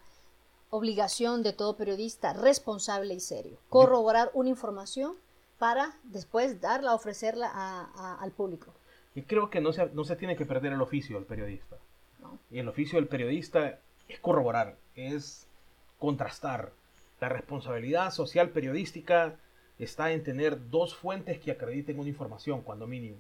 obligación 0.69 1.43
de 1.43 1.53
todo 1.53 1.77
periodista 1.77 2.33
responsable 2.33 3.13
y 3.13 3.19
serio. 3.19 3.57
Corroborar 3.69 4.31
una 4.33 4.49
información 4.49 5.15
para 5.57 5.97
después 6.03 6.61
darla, 6.61 6.93
ofrecerla 6.93 7.47
al 8.19 8.31
público. 8.31 8.73
Y 9.15 9.23
creo 9.23 9.49
que 9.49 9.61
no 9.61 9.73
se, 9.73 9.87
no 9.87 10.03
se 10.03 10.15
tiene 10.15 10.35
que 10.35 10.45
perder 10.45 10.73
el 10.73 10.81
oficio 10.81 11.15
del 11.15 11.25
periodista. 11.25 11.77
Y 12.51 12.59
el 12.59 12.67
oficio 12.67 12.99
del 12.99 13.07
periodista 13.07 13.79
es 14.07 14.19
corroborar, 14.19 14.77
es 14.95 15.47
contrastar. 15.97 16.71
La 17.19 17.29
responsabilidad 17.29 18.11
social 18.11 18.49
periodística 18.49 19.35
está 19.79 20.11
en 20.11 20.23
tener 20.23 20.69
dos 20.69 20.95
fuentes 20.95 21.39
que 21.39 21.51
acrediten 21.51 21.99
una 21.99 22.09
información, 22.09 22.61
cuando 22.61 22.87
mínimo. 22.87 23.17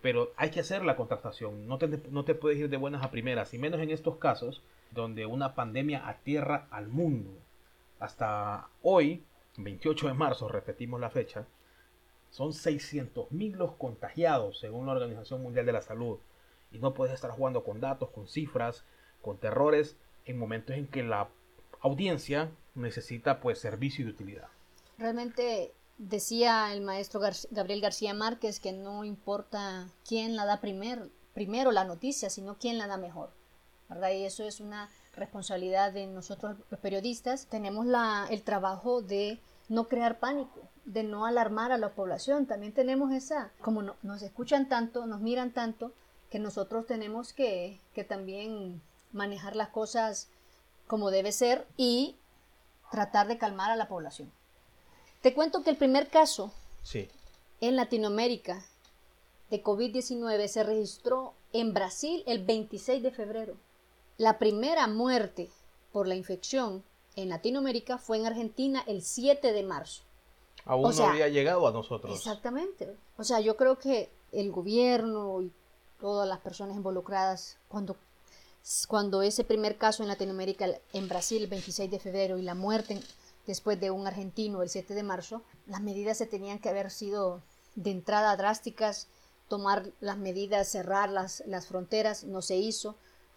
Pero 0.00 0.32
hay 0.36 0.50
que 0.50 0.60
hacer 0.60 0.84
la 0.84 0.96
contrastación, 0.96 1.66
no 1.66 1.78
te, 1.78 1.88
no 2.10 2.24
te 2.24 2.34
puedes 2.34 2.58
ir 2.58 2.68
de 2.68 2.76
buenas 2.76 3.02
a 3.04 3.10
primeras, 3.10 3.52
y 3.52 3.58
menos 3.58 3.80
en 3.80 3.90
estos 3.90 4.16
casos 4.16 4.62
donde 4.90 5.26
una 5.26 5.54
pandemia 5.54 6.08
atierra 6.08 6.68
al 6.70 6.88
mundo. 6.88 7.30
Hasta 7.98 8.68
hoy, 8.82 9.24
28 9.56 10.08
de 10.08 10.14
marzo, 10.14 10.48
repetimos 10.48 11.00
la 11.00 11.10
fecha, 11.10 11.46
son 12.30 12.50
600.000 12.50 13.56
los 13.56 13.72
contagiados 13.72 14.58
según 14.58 14.86
la 14.86 14.92
Organización 14.92 15.42
Mundial 15.42 15.66
de 15.66 15.72
la 15.72 15.82
Salud. 15.82 16.18
Y 16.70 16.78
no 16.78 16.94
puedes 16.94 17.14
estar 17.14 17.30
jugando 17.30 17.64
con 17.64 17.80
datos, 17.80 18.10
con 18.10 18.28
cifras, 18.28 18.84
con 19.22 19.38
terrores 19.38 19.96
en 20.26 20.38
momentos 20.38 20.76
en 20.76 20.86
que 20.86 21.02
la 21.02 21.28
audiencia 21.80 22.50
necesita 22.74 23.40
pues 23.40 23.58
servicio 23.58 24.04
y 24.04 24.10
utilidad. 24.10 24.48
Realmente 24.98 25.72
decía 25.98 26.72
el 26.72 26.80
maestro 26.80 27.20
Gabriel 27.50 27.80
García 27.80 28.14
Márquez 28.14 28.60
que 28.60 28.72
no 28.72 29.04
importa 29.04 29.88
quién 30.06 30.36
la 30.36 30.46
da 30.46 30.60
primer, 30.60 31.10
primero 31.34 31.72
la 31.72 31.84
noticia, 31.84 32.30
sino 32.30 32.56
quién 32.56 32.78
la 32.78 32.86
da 32.86 32.96
mejor. 32.96 33.30
Y 33.90 34.24
eso 34.24 34.44
es 34.44 34.60
una 34.60 34.90
responsabilidad 35.14 35.92
de 35.92 36.06
nosotros 36.06 36.56
los 36.70 36.80
periodistas. 36.80 37.46
Tenemos 37.46 37.86
la, 37.86 38.26
el 38.30 38.42
trabajo 38.42 39.02
de 39.02 39.40
no 39.68 39.88
crear 39.88 40.18
pánico, 40.18 40.60
de 40.84 41.02
no 41.02 41.26
alarmar 41.26 41.72
a 41.72 41.78
la 41.78 41.90
población. 41.94 42.46
También 42.46 42.72
tenemos 42.72 43.12
esa, 43.12 43.50
como 43.60 43.82
nos 44.02 44.22
escuchan 44.22 44.68
tanto, 44.68 45.06
nos 45.06 45.20
miran 45.20 45.52
tanto, 45.52 45.92
que 46.30 46.38
nosotros 46.38 46.86
tenemos 46.86 47.32
que, 47.32 47.80
que 47.94 48.04
también 48.04 48.82
manejar 49.12 49.56
las 49.56 49.70
cosas 49.70 50.28
como 50.86 51.10
debe 51.10 51.32
ser 51.32 51.66
y 51.78 52.16
tratar 52.90 53.26
de 53.26 53.38
calmar 53.38 53.70
a 53.70 53.76
la 53.76 53.88
población. 53.88 54.30
Te 55.20 55.34
cuento 55.34 55.62
que 55.62 55.70
el 55.70 55.76
primer 55.76 56.08
caso 56.08 56.52
sí. 56.82 57.08
en 57.60 57.74
Latinoamérica 57.74 58.64
de 59.50 59.62
COVID-19 59.62 60.46
se 60.46 60.62
registró 60.62 61.34
en 61.52 61.74
Brasil 61.74 62.22
el 62.26 62.44
26 62.44 63.02
de 63.02 63.10
febrero. 63.10 63.56
La 64.16 64.38
primera 64.38 64.86
muerte 64.86 65.50
por 65.92 66.06
la 66.06 66.14
infección 66.14 66.84
en 67.16 67.30
Latinoamérica 67.30 67.98
fue 67.98 68.18
en 68.18 68.26
Argentina 68.26 68.84
el 68.86 69.02
7 69.02 69.52
de 69.52 69.62
marzo. 69.64 70.02
Aún 70.64 70.94
no 70.94 71.04
había 71.04 71.28
llegado 71.28 71.66
a 71.66 71.72
nosotros. 71.72 72.14
Exactamente. 72.14 72.94
O 73.16 73.24
sea, 73.24 73.40
yo 73.40 73.56
creo 73.56 73.78
que 73.78 74.10
el 74.32 74.52
gobierno 74.52 75.42
y 75.42 75.50
todas 75.98 76.28
las 76.28 76.38
personas 76.40 76.76
involucradas, 76.76 77.56
cuando, 77.68 77.96
cuando 78.86 79.22
ese 79.22 79.44
primer 79.44 79.78
caso 79.78 80.02
en 80.02 80.08
Latinoamérica, 80.08 80.68
en 80.92 81.08
Brasil, 81.08 81.42
el 81.42 81.48
26 81.48 81.90
de 81.90 81.98
febrero, 81.98 82.38
y 82.38 82.42
la 82.42 82.54
muerte 82.54 83.00
después 83.48 83.80
de 83.80 83.90
un 83.90 84.06
argentino 84.06 84.62
el 84.62 84.68
7 84.68 84.94
de 84.94 85.02
marzo, 85.02 85.42
las 85.66 85.80
medidas 85.80 86.18
se 86.18 86.26
tenían 86.26 86.58
que 86.58 86.68
haber 86.68 86.90
sido 86.90 87.40
de 87.76 87.90
entrada 87.90 88.36
drásticas, 88.36 89.08
tomar 89.48 89.90
las 90.00 90.18
medidas, 90.18 90.68
cerrar 90.68 91.08
las, 91.08 91.42
las 91.46 91.66
fronteras, 91.66 92.24
no 92.24 92.42
se 92.42 92.56
hizo. 92.56 92.96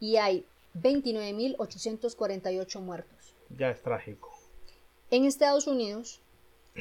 y 0.00 0.16
hay 0.16 0.46
29.848 0.74 2.80
muertos. 2.80 3.34
Ya 3.50 3.68
es 3.68 3.82
trágico. 3.82 4.30
En 5.10 5.26
Estados 5.26 5.66
Unidos 5.66 6.22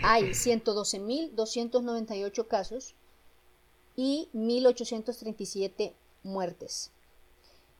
hay 0.01 0.31
112.298 0.31 2.47
casos 2.47 2.95
y 3.95 4.27
1.837 4.33 5.93
muertes. 6.23 6.89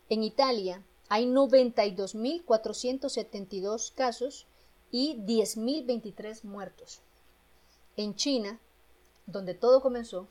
En 0.09 0.21
Italia 0.23 0.85
hay 1.09 1.25
92.472 1.25 3.91
casos 3.93 4.45
y 4.91 5.15
10.023 5.15 6.43
muertos. 6.43 7.01
En 7.97 8.15
China, 8.15 8.61
donde 9.25 9.55
todo 9.55 9.81
comenzó, 9.81 10.27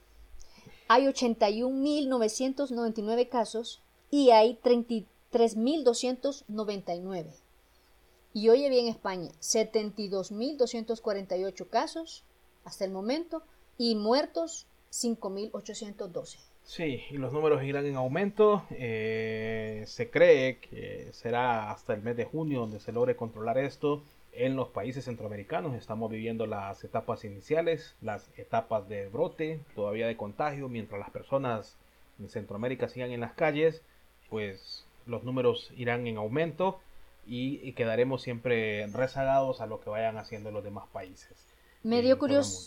hay 0.88 1.06
81.999 1.06 3.28
casos 3.28 3.82
y 4.10 4.30
hay 4.30 4.58
33.299. 4.62 7.34
Y 8.34 8.48
oye 8.48 8.70
bien 8.70 8.88
España, 8.88 9.30
72.248 9.40 11.68
casos 11.68 12.24
hasta 12.64 12.84
el 12.84 12.90
momento 12.90 13.44
y 13.76 13.94
muertos 13.94 14.66
5.812. 14.90 16.38
Sí, 16.64 17.02
y 17.10 17.18
los 17.18 17.32
números 17.32 17.62
irán 17.64 17.86
en 17.86 17.96
aumento. 17.96 18.64
Eh, 18.70 19.82
se 19.86 20.10
cree 20.10 20.58
que 20.58 21.08
será 21.12 21.70
hasta 21.70 21.92
el 21.92 22.02
mes 22.02 22.16
de 22.16 22.24
junio 22.24 22.60
donde 22.60 22.80
se 22.80 22.92
logre 22.92 23.16
controlar 23.16 23.58
esto. 23.58 24.02
En 24.32 24.56
los 24.56 24.68
países 24.68 25.04
centroamericanos 25.04 25.74
estamos 25.74 26.10
viviendo 26.10 26.46
las 26.46 26.82
etapas 26.84 27.24
iniciales, 27.24 27.96
las 28.00 28.30
etapas 28.38 28.88
de 28.88 29.08
brote, 29.08 29.60
todavía 29.74 30.06
de 30.06 30.16
contagio, 30.16 30.70
mientras 30.70 30.98
las 30.98 31.10
personas 31.10 31.76
en 32.18 32.30
Centroamérica 32.30 32.88
sigan 32.88 33.10
en 33.10 33.20
las 33.20 33.34
calles, 33.34 33.82
pues 34.30 34.86
los 35.04 35.22
números 35.24 35.70
irán 35.76 36.06
en 36.06 36.16
aumento 36.16 36.80
y, 37.24 37.72
quedaremos 37.72 38.22
siempre 38.22 38.86
rezagados 38.88 39.60
a 39.60 39.66
lo 39.66 39.80
que 39.80 39.90
vayan 39.90 40.18
haciendo 40.18 40.50
los 40.50 40.64
demás 40.64 40.86
países. 40.92 41.46
Me 41.82 42.00
dio, 42.00 42.18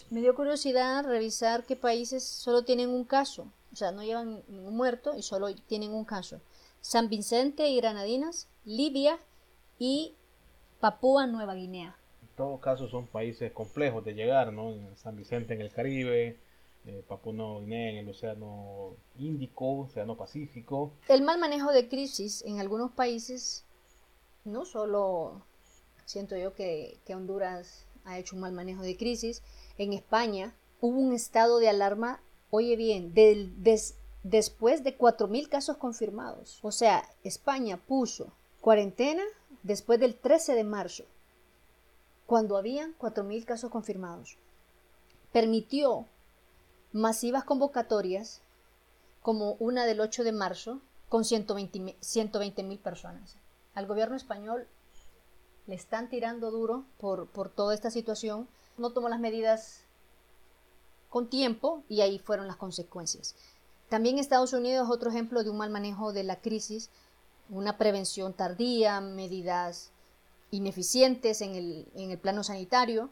me 0.10 0.22
dio 0.22 0.36
curiosidad 0.36 1.06
revisar 1.06 1.66
qué 1.66 1.76
países 1.76 2.24
solo 2.24 2.64
tienen 2.64 2.90
un 2.90 3.06
caso, 3.06 3.48
o 3.72 3.76
sea, 3.76 3.92
no 3.92 4.04
llevan 4.04 4.42
ningún 4.48 4.76
muerto 4.76 5.16
y 5.18 5.22
solo 5.22 5.54
tienen 5.68 5.92
un 5.92 6.06
caso. 6.06 6.42
San 6.82 7.10
Vicente 7.10 7.68
y 7.68 7.78
Granadinas, 7.78 8.48
Libia 8.64 9.20
y 9.80 10.14
Papúa 10.80 11.28
Nueva 11.28 11.56
Guinea. 11.56 11.96
En 12.22 12.28
todo 12.38 12.60
caso 12.60 12.88
son 12.88 13.08
países 13.08 13.52
complejos 13.52 14.06
de 14.06 14.14
llegar, 14.14 14.54
¿no? 14.54 14.76
San 14.96 15.16
Vicente 15.16 15.54
en 15.56 15.62
el 15.62 15.72
Caribe, 15.72 16.38
eh, 16.86 17.04
Papúa 17.08 17.34
Nueva 17.34 17.60
Guinea 17.62 17.90
en 17.90 17.98
el 17.98 18.10
Océano 18.10 18.96
Índico, 19.18 19.80
Océano 19.80 20.16
Pacífico. 20.16 20.92
El 21.08 21.24
mal 21.24 21.40
manejo 21.40 21.72
de 21.72 21.90
crisis 21.90 22.44
en 22.46 22.60
algunos 22.60 22.92
países, 22.92 23.65
no 24.46 24.64
solo 24.66 25.42
siento 26.06 26.38
yo 26.38 26.54
que, 26.54 27.00
Honduras 27.10 27.86
ha 28.06 28.20
hecho 28.20 28.36
un 28.36 28.42
mal 28.42 28.54
manejo 28.54 28.84
de 28.84 28.96
crisis, 28.96 29.42
en 29.78 29.94
España 29.94 30.56
hubo 30.80 31.00
un 31.00 31.14
estado 31.14 31.58
de 31.58 31.68
alarma, 31.68 32.22
oye 32.52 32.76
bien, 32.76 33.14
después 34.24 34.84
de 34.84 34.98
4.000 34.98 35.50
casos 35.50 35.78
confirmados. 35.78 36.60
O 36.62 36.72
sea, 36.72 37.04
España 37.24 37.78
puso 37.78 38.32
cuarentena 38.62 39.24
después 39.64 40.00
del 40.00 40.16
13 40.16 40.54
de 40.54 40.64
marzo, 40.64 41.06
cuando 42.28 42.58
habían 42.58 42.96
4.000 42.98 43.46
casos 43.46 43.72
confirmados, 43.72 44.38
permitió 45.32 46.06
masivas 46.92 47.44
convocatorias 47.44 48.42
como 49.22 49.54
una 49.54 49.86
del 49.86 50.00
8 50.00 50.24
de 50.24 50.32
marzo 50.32 50.82
con 51.10 51.26
120 51.26 52.64
mil 52.64 52.80
personas. 52.80 53.38
Al 53.76 53.86
gobierno 53.86 54.16
español 54.16 54.68
le 55.68 55.76
están 55.76 56.10
tirando 56.10 56.50
duro 56.50 56.86
por, 56.98 57.28
por 57.28 57.50
toda 57.50 57.76
esta 57.76 57.92
situación. 57.92 58.48
No 58.78 58.92
tomó 58.92 59.10
las 59.10 59.20
medidas 59.20 59.82
con 61.10 61.30
tiempo 61.30 61.84
y 61.88 62.02
ahí 62.02 62.18
fueron 62.18 62.48
las 62.48 62.58
consecuencias. 62.58 63.36
También 63.90 64.18
Estados 64.18 64.54
Unidos 64.54 64.88
es 64.88 64.94
otro 64.94 65.12
ejemplo 65.12 65.44
de 65.44 65.52
un 65.52 65.58
mal 65.58 65.70
manejo 65.70 66.12
de 66.12 66.24
la 66.24 66.38
crisis 66.38 66.90
una 67.50 67.78
prevención 67.78 68.34
tardía, 68.34 69.02
medidas 69.02 69.92
ineficientes 70.52 71.42
en 71.42 71.56
el, 71.56 71.88
en 71.96 72.12
el 72.12 72.18
plano 72.18 72.44
sanitario. 72.44 73.10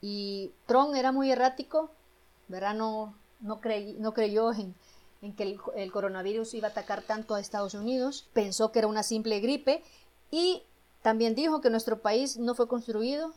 Y 0.00 0.52
Trump 0.66 0.94
era 0.94 1.12
muy 1.12 1.30
errático, 1.30 1.90
¿verdad? 2.48 2.74
No, 2.74 3.14
no, 3.40 3.60
no 3.98 4.14
creyó 4.14 4.52
en, 4.52 4.74
en 5.22 5.34
que 5.34 5.58
el, 5.76 5.92
coronavirus 5.92 6.54
iba 6.54 6.68
a 6.68 6.70
atacar 6.70 7.02
tanto 7.02 7.34
a 7.34 7.40
Estados 7.40 7.74
Unidos, 7.74 8.28
pensó 8.32 8.72
que 8.72 8.78
era 8.78 8.88
una 8.88 9.02
simple 9.02 9.40
gripe 9.40 9.82
y 10.30 10.62
también 11.02 11.34
dijo 11.34 11.60
que 11.60 11.70
nuestro 11.70 12.00
país 12.00 12.36
no 12.36 12.54
fue 12.54 12.68
construido 12.68 13.32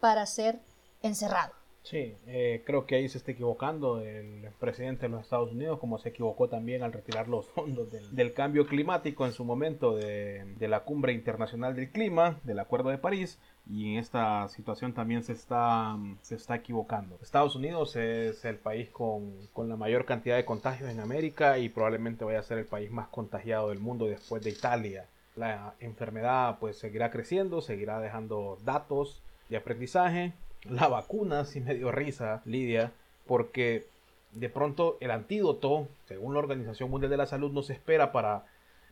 para 0.00 0.26
ser 0.26 0.60
encerrado. 1.02 1.57
Sí, 1.88 2.14
eh, 2.26 2.62
creo 2.66 2.84
que 2.84 2.96
ahí 2.96 3.08
se 3.08 3.16
está 3.16 3.32
equivocando 3.32 4.02
el 4.02 4.50
presidente 4.60 5.06
de 5.06 5.08
los 5.08 5.22
Estados 5.22 5.52
Unidos, 5.52 5.78
como 5.78 5.96
se 5.96 6.10
equivocó 6.10 6.46
también 6.46 6.82
al 6.82 6.92
retirar 6.92 7.28
los 7.28 7.46
fondos 7.54 7.90
del, 7.90 8.34
cambio 8.34 8.66
climático 8.66 9.24
en 9.24 9.32
su 9.32 9.42
momento 9.42 9.96
de, 9.96 10.44
la 10.60 10.80
cumbre 10.80 11.14
internacional 11.14 11.74
del 11.74 11.90
clima, 11.90 12.40
del 12.44 12.58
Acuerdo 12.58 12.90
de 12.90 12.98
París, 12.98 13.38
y 13.66 13.94
en 13.94 14.00
esta 14.00 14.48
situación 14.48 14.92
también 14.92 15.22
se 15.22 15.32
está, 15.32 15.96
se 16.20 16.34
está 16.34 16.56
equivocando. 16.56 17.18
Estados 17.22 17.56
Unidos 17.56 17.96
es 17.96 18.44
el 18.44 18.56
país 18.56 18.90
con, 18.90 19.48
con 19.54 19.70
la 19.70 19.76
mayor 19.76 20.04
cantidad 20.04 20.36
de 20.36 20.44
contagios 20.44 20.90
en 20.90 21.00
América 21.00 21.58
y 21.58 21.70
probablemente 21.70 22.22
vaya 22.22 22.40
a 22.40 22.42
ser 22.42 22.58
el 22.58 22.66
país 22.66 22.90
más 22.90 23.08
contagiado 23.08 23.70
del 23.70 23.78
mundo 23.78 24.04
después 24.04 24.44
de 24.44 24.50
Italia. 24.50 25.06
La 25.36 25.72
enfermedad 25.80 26.58
pues 26.60 26.76
seguirá 26.76 27.10
creciendo, 27.10 27.62
seguirá 27.62 27.98
dejando 27.98 28.58
datos 28.62 29.22
de 29.48 29.56
aprendizaje 29.56 30.34
la 30.64 30.88
vacuna 30.88 31.44
sí 31.44 31.60
me 31.60 31.74
dio 31.74 31.92
risa, 31.92 32.42
Lidia, 32.44 32.92
porque 33.26 33.86
de 34.32 34.48
pronto 34.48 34.98
el 35.00 35.10
antídoto, 35.10 35.88
según 36.06 36.34
la 36.34 36.40
Organización 36.40 36.90
Mundial 36.90 37.10
de 37.10 37.16
la 37.16 37.26
Salud, 37.26 37.52
no 37.52 37.62
se 37.62 37.72
espera 37.72 38.12
para 38.12 38.46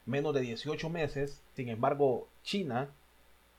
menos 0.04 0.34
de 0.34 0.40
18 0.40 0.88
meses. 0.88 1.42
Sin 1.54 1.68
embargo, 1.68 2.28
China, 2.42 2.88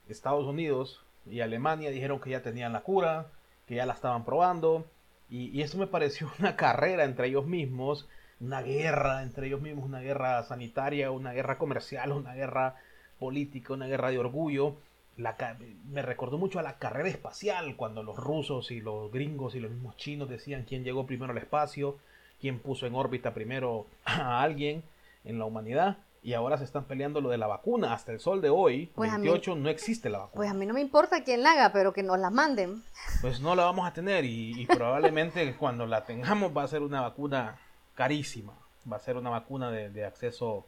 Estados 0.08 0.46
Unidos 0.46 1.04
y 1.26 1.42
Alemania 1.42 1.92
dijeron 1.92 2.20
que 2.20 2.32
ya 2.32 2.42
tenían 2.42 2.74
la 2.74 2.82
cura, 2.82 3.28
que 3.68 3.76
ya 3.76 3.86
la 3.86 3.94
estaban 3.94 4.26
probando. 4.26 4.86
Y, 5.30 5.50
y 5.50 5.62
eso 5.62 5.78
me 5.78 5.88
pareció 5.88 6.32
una 6.40 6.56
carrera 6.56 7.04
entre 7.04 7.28
ellos 7.28 7.46
mismos, 7.46 8.08
una 8.40 8.62
guerra 8.62 9.24
entre 9.24 9.48
ellos 9.48 9.62
mismos, 9.62 9.86
una 9.86 10.00
guerra 10.00 10.44
sanitaria, 10.44 11.12
una 11.12 11.34
guerra 11.34 11.58
comercial, 11.58 12.12
una 12.12 12.34
guerra 12.34 12.76
política, 13.20 13.74
una 13.74 13.88
guerra 13.88 14.12
de 14.12 14.20
orgullo 14.20 14.78
me 15.18 16.02
recordó 16.02 16.38
mucho 16.38 16.60
a 16.60 16.64
la 16.64 16.78
carrera 16.78 17.10
espacial, 17.10 17.76
cuando 17.76 18.04
los 18.04 18.18
rusos 18.18 18.72
y 18.72 18.82
los 18.82 19.12
gringos 19.12 19.56
y 19.56 19.60
los 19.60 19.72
mismos 19.72 19.98
chinos 19.98 20.30
decían 20.30 20.66
quién 20.68 20.84
llegó 20.84 21.06
primero 21.06 21.32
al 21.32 21.38
espacio, 21.38 21.98
quién 22.40 22.60
puso 22.60 22.86
en 22.86 22.96
órbita 22.96 23.34
primero 23.34 23.88
a 24.06 24.42
alguien 24.42 24.84
en 25.26 25.40
la 25.40 25.46
humanidad. 25.46 25.98
Y 26.24 26.34
ahora 26.34 26.58
se 26.58 26.66
están 26.66 26.86
peleando 26.86 27.22
lo 27.22 27.30
de 27.30 27.38
la 27.38 27.48
vacuna. 27.48 27.94
Hasta 27.94 28.12
el 28.12 28.20
sol 28.20 28.42
de 28.42 28.50
hoy, 28.50 28.92
28, 28.98 29.52
pues 29.52 29.64
no 29.64 29.70
existe 29.70 30.10
la 30.10 30.20
vacuna. 30.20 30.36
Pues 30.36 30.52
a 30.52 30.54
mí 30.54 30.66
no 30.66 30.74
me 30.74 30.82
importa 30.82 31.24
quién 31.24 31.42
la 31.42 31.52
haga, 31.52 31.72
pero 31.72 31.94
que 31.94 32.04
nos 32.04 32.20
la 32.20 32.30
manden. 32.30 32.84
Pues 33.22 33.40
no 33.40 33.56
la 33.56 33.64
vamos 33.64 33.88
a 33.88 33.94
tener 33.94 34.26
y, 34.26 34.66
probablemente 34.66 35.56
cuando 35.60 35.86
la 35.86 36.04
tengamos 36.04 36.56
va 36.56 36.64
a 36.64 36.68
ser 36.68 36.82
una 36.82 37.02
vacuna 37.02 37.58
carísima. 37.96 38.54
Va 38.92 38.98
a 38.98 39.00
ser 39.00 39.16
una 39.16 39.30
vacuna 39.30 39.72
de, 39.72 39.90
de 39.90 40.06
acceso 40.06 40.66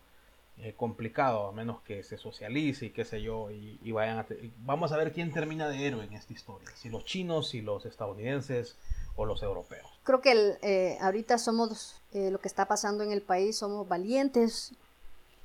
eh, 0.62 0.74
complicado, 0.76 1.48
a 1.48 1.54
menos 1.54 1.82
que 1.84 2.04
se 2.04 2.18
socialice 2.18 2.88
y 2.88 2.90
qué 2.90 3.06
sé 3.06 3.22
yo, 3.22 3.50
y, 3.50 3.92
vayan 3.94 4.20
a 4.20 4.28
vamos 4.58 4.92
a 4.92 4.98
ver 4.98 5.14
quién 5.14 5.32
termina 5.32 5.70
de 5.70 5.88
héroe 5.88 6.04
en 6.04 6.12
esta 6.12 6.34
historia, 6.34 6.68
si 6.76 6.90
los 6.90 7.06
chinos, 7.06 7.48
si 7.48 7.62
los 7.62 7.86
estadounidenses 7.86 8.76
o 9.16 9.26
los 9.26 9.42
europeos. 9.42 9.88
Creo 10.04 10.20
que 10.20 10.58
eh, 10.62 10.98
ahorita 11.00 11.38
somos, 11.38 12.02
eh, 12.12 12.30
lo 12.30 12.42
que 12.42 12.50
está 12.50 12.68
pasando 12.68 13.06
en 13.06 13.14
el 13.14 13.22
país, 13.22 13.58
somos 13.58 13.88
valientes, 13.88 14.74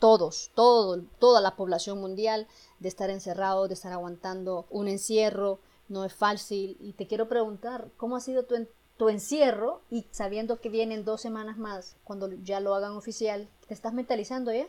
todos, 0.00 0.50
todo, 0.56 1.00
toda 1.20 1.40
la 1.40 1.54
población 1.54 2.00
mundial, 2.00 2.48
de 2.80 2.88
estar 2.88 3.08
encerrado, 3.08 3.68
de 3.68 3.74
estar 3.74 3.92
aguantando 3.92 4.66
un 4.68 4.88
encierro, 4.88 5.60
no 5.88 6.04
es 6.04 6.12
fácil, 6.12 6.76
y 6.80 6.94
te 6.94 7.06
quiero 7.06 7.28
preguntar, 7.28 7.86
¿cómo 7.96 8.16
ha 8.16 8.20
sido 8.20 8.46
tu, 8.46 8.66
tu 8.96 9.08
encierro 9.08 9.80
y 9.90 10.06
sabiendo 10.10 10.60
que 10.60 10.70
vienen 10.70 11.04
dos 11.04 11.20
semanas 11.20 11.56
más, 11.56 11.94
cuando 12.02 12.32
ya 12.42 12.58
lo 12.58 12.74
hagan 12.74 12.96
oficial, 12.96 13.48
¿te 13.68 13.74
estás 13.74 13.94
mentalizando 13.94 14.52
ya? 14.52 14.66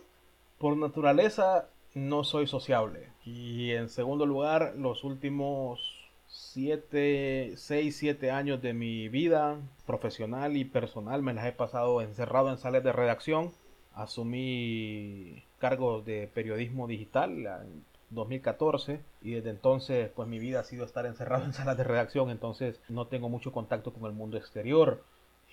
Por 0.58 0.78
naturaleza 0.78 1.68
no 1.94 2.24
soy 2.24 2.48
sociable. 2.48 3.10
Y 3.26 3.72
en 3.72 3.90
segundo 3.90 4.26
lugar, 4.26 4.76
los 4.78 5.04
últimos 5.04 6.10
7, 6.28 7.54
6, 7.58 7.98
7 7.98 8.32
años 8.32 8.62
de 8.62 8.74
mi 8.74 9.10
vida 9.10 9.58
profesional 9.86 10.56
y 10.56 10.64
personal 10.64 11.22
me 11.22 11.34
las 11.34 11.46
he 11.46 11.52
pasado 11.52 12.02
encerrado 12.02 12.50
en 12.50 12.58
salas 12.58 12.84
de 12.84 12.94
redacción. 12.94 13.52
Asumí 13.94 15.44
cargos 15.60 16.06
de 16.06 16.30
periodismo 16.34 16.88
digital 16.88 17.32
en 17.32 17.86
2014 18.12 19.02
y 19.22 19.32
desde 19.32 19.50
entonces 19.50 20.10
pues 20.16 20.28
mi 20.28 20.40
vida 20.40 20.62
ha 20.62 20.64
sido 20.64 20.86
estar 20.86 21.06
encerrado 21.06 21.46
en 21.46 21.54
salas 21.54 21.78
de 21.78 21.84
redacción, 21.84 22.30
entonces 22.30 22.80
no 22.90 23.08
tengo 23.08 23.30
mucho 23.30 23.52
contacto 23.52 23.94
con 23.94 24.06
el 24.06 24.12
mundo 24.12 24.38
exterior, 24.38 25.04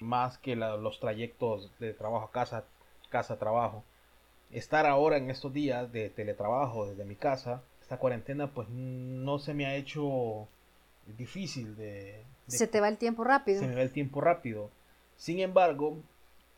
más 0.00 0.38
que 0.38 0.56
los 0.56 1.00
trayectos 1.00 1.70
de 1.78 1.94
trabajo 1.94 2.26
a 2.26 2.32
casa, 2.32 2.64
casa 3.10 3.34
a 3.34 3.38
trabajo 3.38 3.84
estar 4.52 4.86
ahora 4.86 5.16
en 5.16 5.30
estos 5.30 5.52
días 5.52 5.90
de 5.92 6.10
teletrabajo 6.10 6.86
desde 6.86 7.04
mi 7.04 7.16
casa, 7.16 7.62
esta 7.80 7.98
cuarentena, 7.98 8.48
pues 8.52 8.68
no 8.68 9.38
se 9.38 9.54
me 9.54 9.66
ha 9.66 9.74
hecho 9.74 10.46
difícil 11.16 11.76
de, 11.76 12.24
se 12.46 12.66
te 12.66 12.80
va 12.80 12.88
el 12.88 12.98
tiempo 12.98 13.24
rápido. 13.24 13.60
Se 13.60 13.66
me 13.66 13.74
va 13.74 13.82
el 13.82 13.92
tiempo 13.92 14.20
rápido. 14.20 14.70
Sin 15.16 15.40
embargo, 15.40 15.98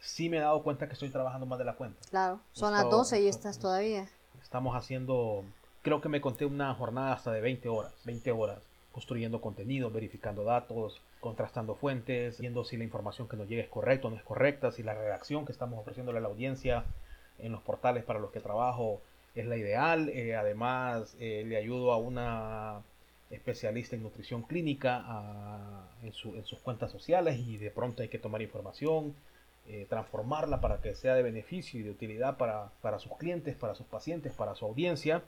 sí 0.00 0.28
me 0.28 0.38
he 0.38 0.40
dado 0.40 0.62
cuenta 0.62 0.86
que 0.86 0.94
estoy 0.94 1.10
trabajando 1.10 1.46
más 1.46 1.58
de 1.58 1.64
la 1.64 1.74
cuenta. 1.74 2.00
Claro, 2.10 2.40
son 2.52 2.72
las 2.72 2.88
12 2.88 3.22
y 3.22 3.28
estás 3.28 3.58
todavía. 3.58 4.08
Estamos 4.42 4.76
haciendo, 4.76 5.44
creo 5.82 6.00
que 6.00 6.08
me 6.08 6.20
conté 6.20 6.46
una 6.46 6.74
jornada 6.74 7.12
hasta 7.12 7.32
de 7.32 7.40
20 7.40 7.68
horas, 7.68 7.92
20 8.04 8.32
horas, 8.32 8.58
construyendo 8.92 9.40
contenido, 9.40 9.90
verificando 9.90 10.44
datos, 10.44 11.00
contrastando 11.20 11.74
fuentes, 11.74 12.40
viendo 12.40 12.64
si 12.64 12.76
la 12.76 12.84
información 12.84 13.28
que 13.28 13.36
nos 13.36 13.48
llega 13.48 13.62
es 13.62 13.68
correcta 13.68 14.08
o 14.08 14.10
no 14.10 14.16
es 14.16 14.22
correcta, 14.22 14.72
si 14.72 14.82
la 14.82 14.94
redacción 14.94 15.46
que 15.46 15.52
estamos 15.52 15.78
ofreciéndole 15.78 16.18
a 16.18 16.22
la 16.22 16.28
audiencia 16.28 16.84
en 17.38 17.52
los 17.52 17.62
portales 17.62 18.04
para 18.04 18.18
los 18.18 18.30
que 18.30 18.40
trabajo 18.40 19.00
es 19.34 19.46
la 19.46 19.56
ideal. 19.56 20.08
Eh, 20.10 20.36
además, 20.36 21.16
eh, 21.20 21.44
le 21.46 21.56
ayudo 21.56 21.92
a 21.92 21.96
una 21.98 22.82
especialista 23.30 23.96
en 23.96 24.02
nutrición 24.02 24.42
clínica 24.42 25.04
en, 26.02 26.12
sus 26.12 26.58
cuentas 26.60 26.92
sociales 26.92 27.38
y 27.38 27.56
de 27.56 27.70
pronto 27.70 28.02
hay 28.02 28.08
que 28.08 28.18
tomar 28.18 28.42
información, 28.42 29.14
eh, 29.66 29.86
transformarla 29.88 30.60
para 30.60 30.80
que 30.80 30.94
sea 30.94 31.14
de 31.14 31.22
beneficio 31.22 31.80
y 31.80 31.82
de 31.82 31.90
utilidad 31.90 32.36
para, 32.36 32.70
para, 32.80 32.98
sus 32.98 33.16
clientes, 33.16 33.56
para 33.56 33.74
sus 33.74 33.86
pacientes, 33.86 34.32
para 34.32 34.54
su 34.54 34.66
audiencia. 34.66 35.22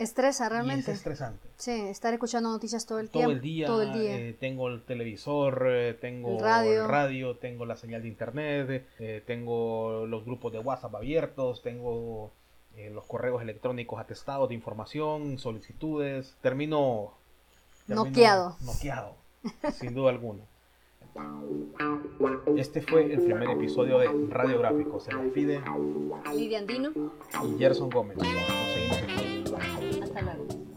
Estresa 0.00 0.48
realmente. 0.48 0.90
es 0.92 0.96
estresante. 0.96 1.46
Sí, 1.56 1.72
estar 1.72 2.14
escuchando 2.14 2.48
noticias 2.48 2.86
todo 2.86 3.00
el 3.00 3.10
todo 3.10 3.20
tiempo. 3.20 3.32
El 3.32 3.40
día, 3.42 3.66
todo 3.66 3.82
el 3.82 3.92
día. 3.92 4.16
Eh, 4.16 4.32
tengo 4.32 4.68
el 4.68 4.82
televisor, 4.82 5.66
eh, 5.68 5.92
tengo 5.92 6.38
el 6.38 6.40
radio. 6.40 6.82
el 6.84 6.88
radio. 6.88 7.36
tengo 7.36 7.66
la 7.66 7.76
señal 7.76 8.00
de 8.00 8.08
internet, 8.08 8.86
tengo 9.26 10.06
los 10.06 10.24
grupos 10.24 10.54
de 10.54 10.58
WhatsApp 10.58 10.94
abiertos, 10.94 11.62
tengo 11.62 12.32
los 12.92 13.04
correos 13.04 13.42
electrónicos 13.42 14.00
atestados 14.00 14.48
de 14.48 14.54
información, 14.54 15.38
solicitudes. 15.38 16.34
Termino 16.40 17.12
Noqueado. 17.86 18.56
Noqueado, 18.62 19.16
sin 19.72 19.92
duda 19.92 20.10
alguna. 20.10 20.44
Este 22.56 22.80
fue 22.80 23.12
el 23.12 23.20
primer 23.20 23.50
episodio 23.50 23.98
de 23.98 24.08
Radiográfico. 24.30 24.98
Se 24.98 25.14
despide 25.14 25.60
Lidia 26.34 26.60
Andino 26.60 26.90
y 27.44 27.58
Gerson 27.58 27.90
Gómez. 27.90 28.16
Nos 28.16 28.26
seguimos 28.26 29.39
hasta 30.20 30.34
luego. 30.36 30.69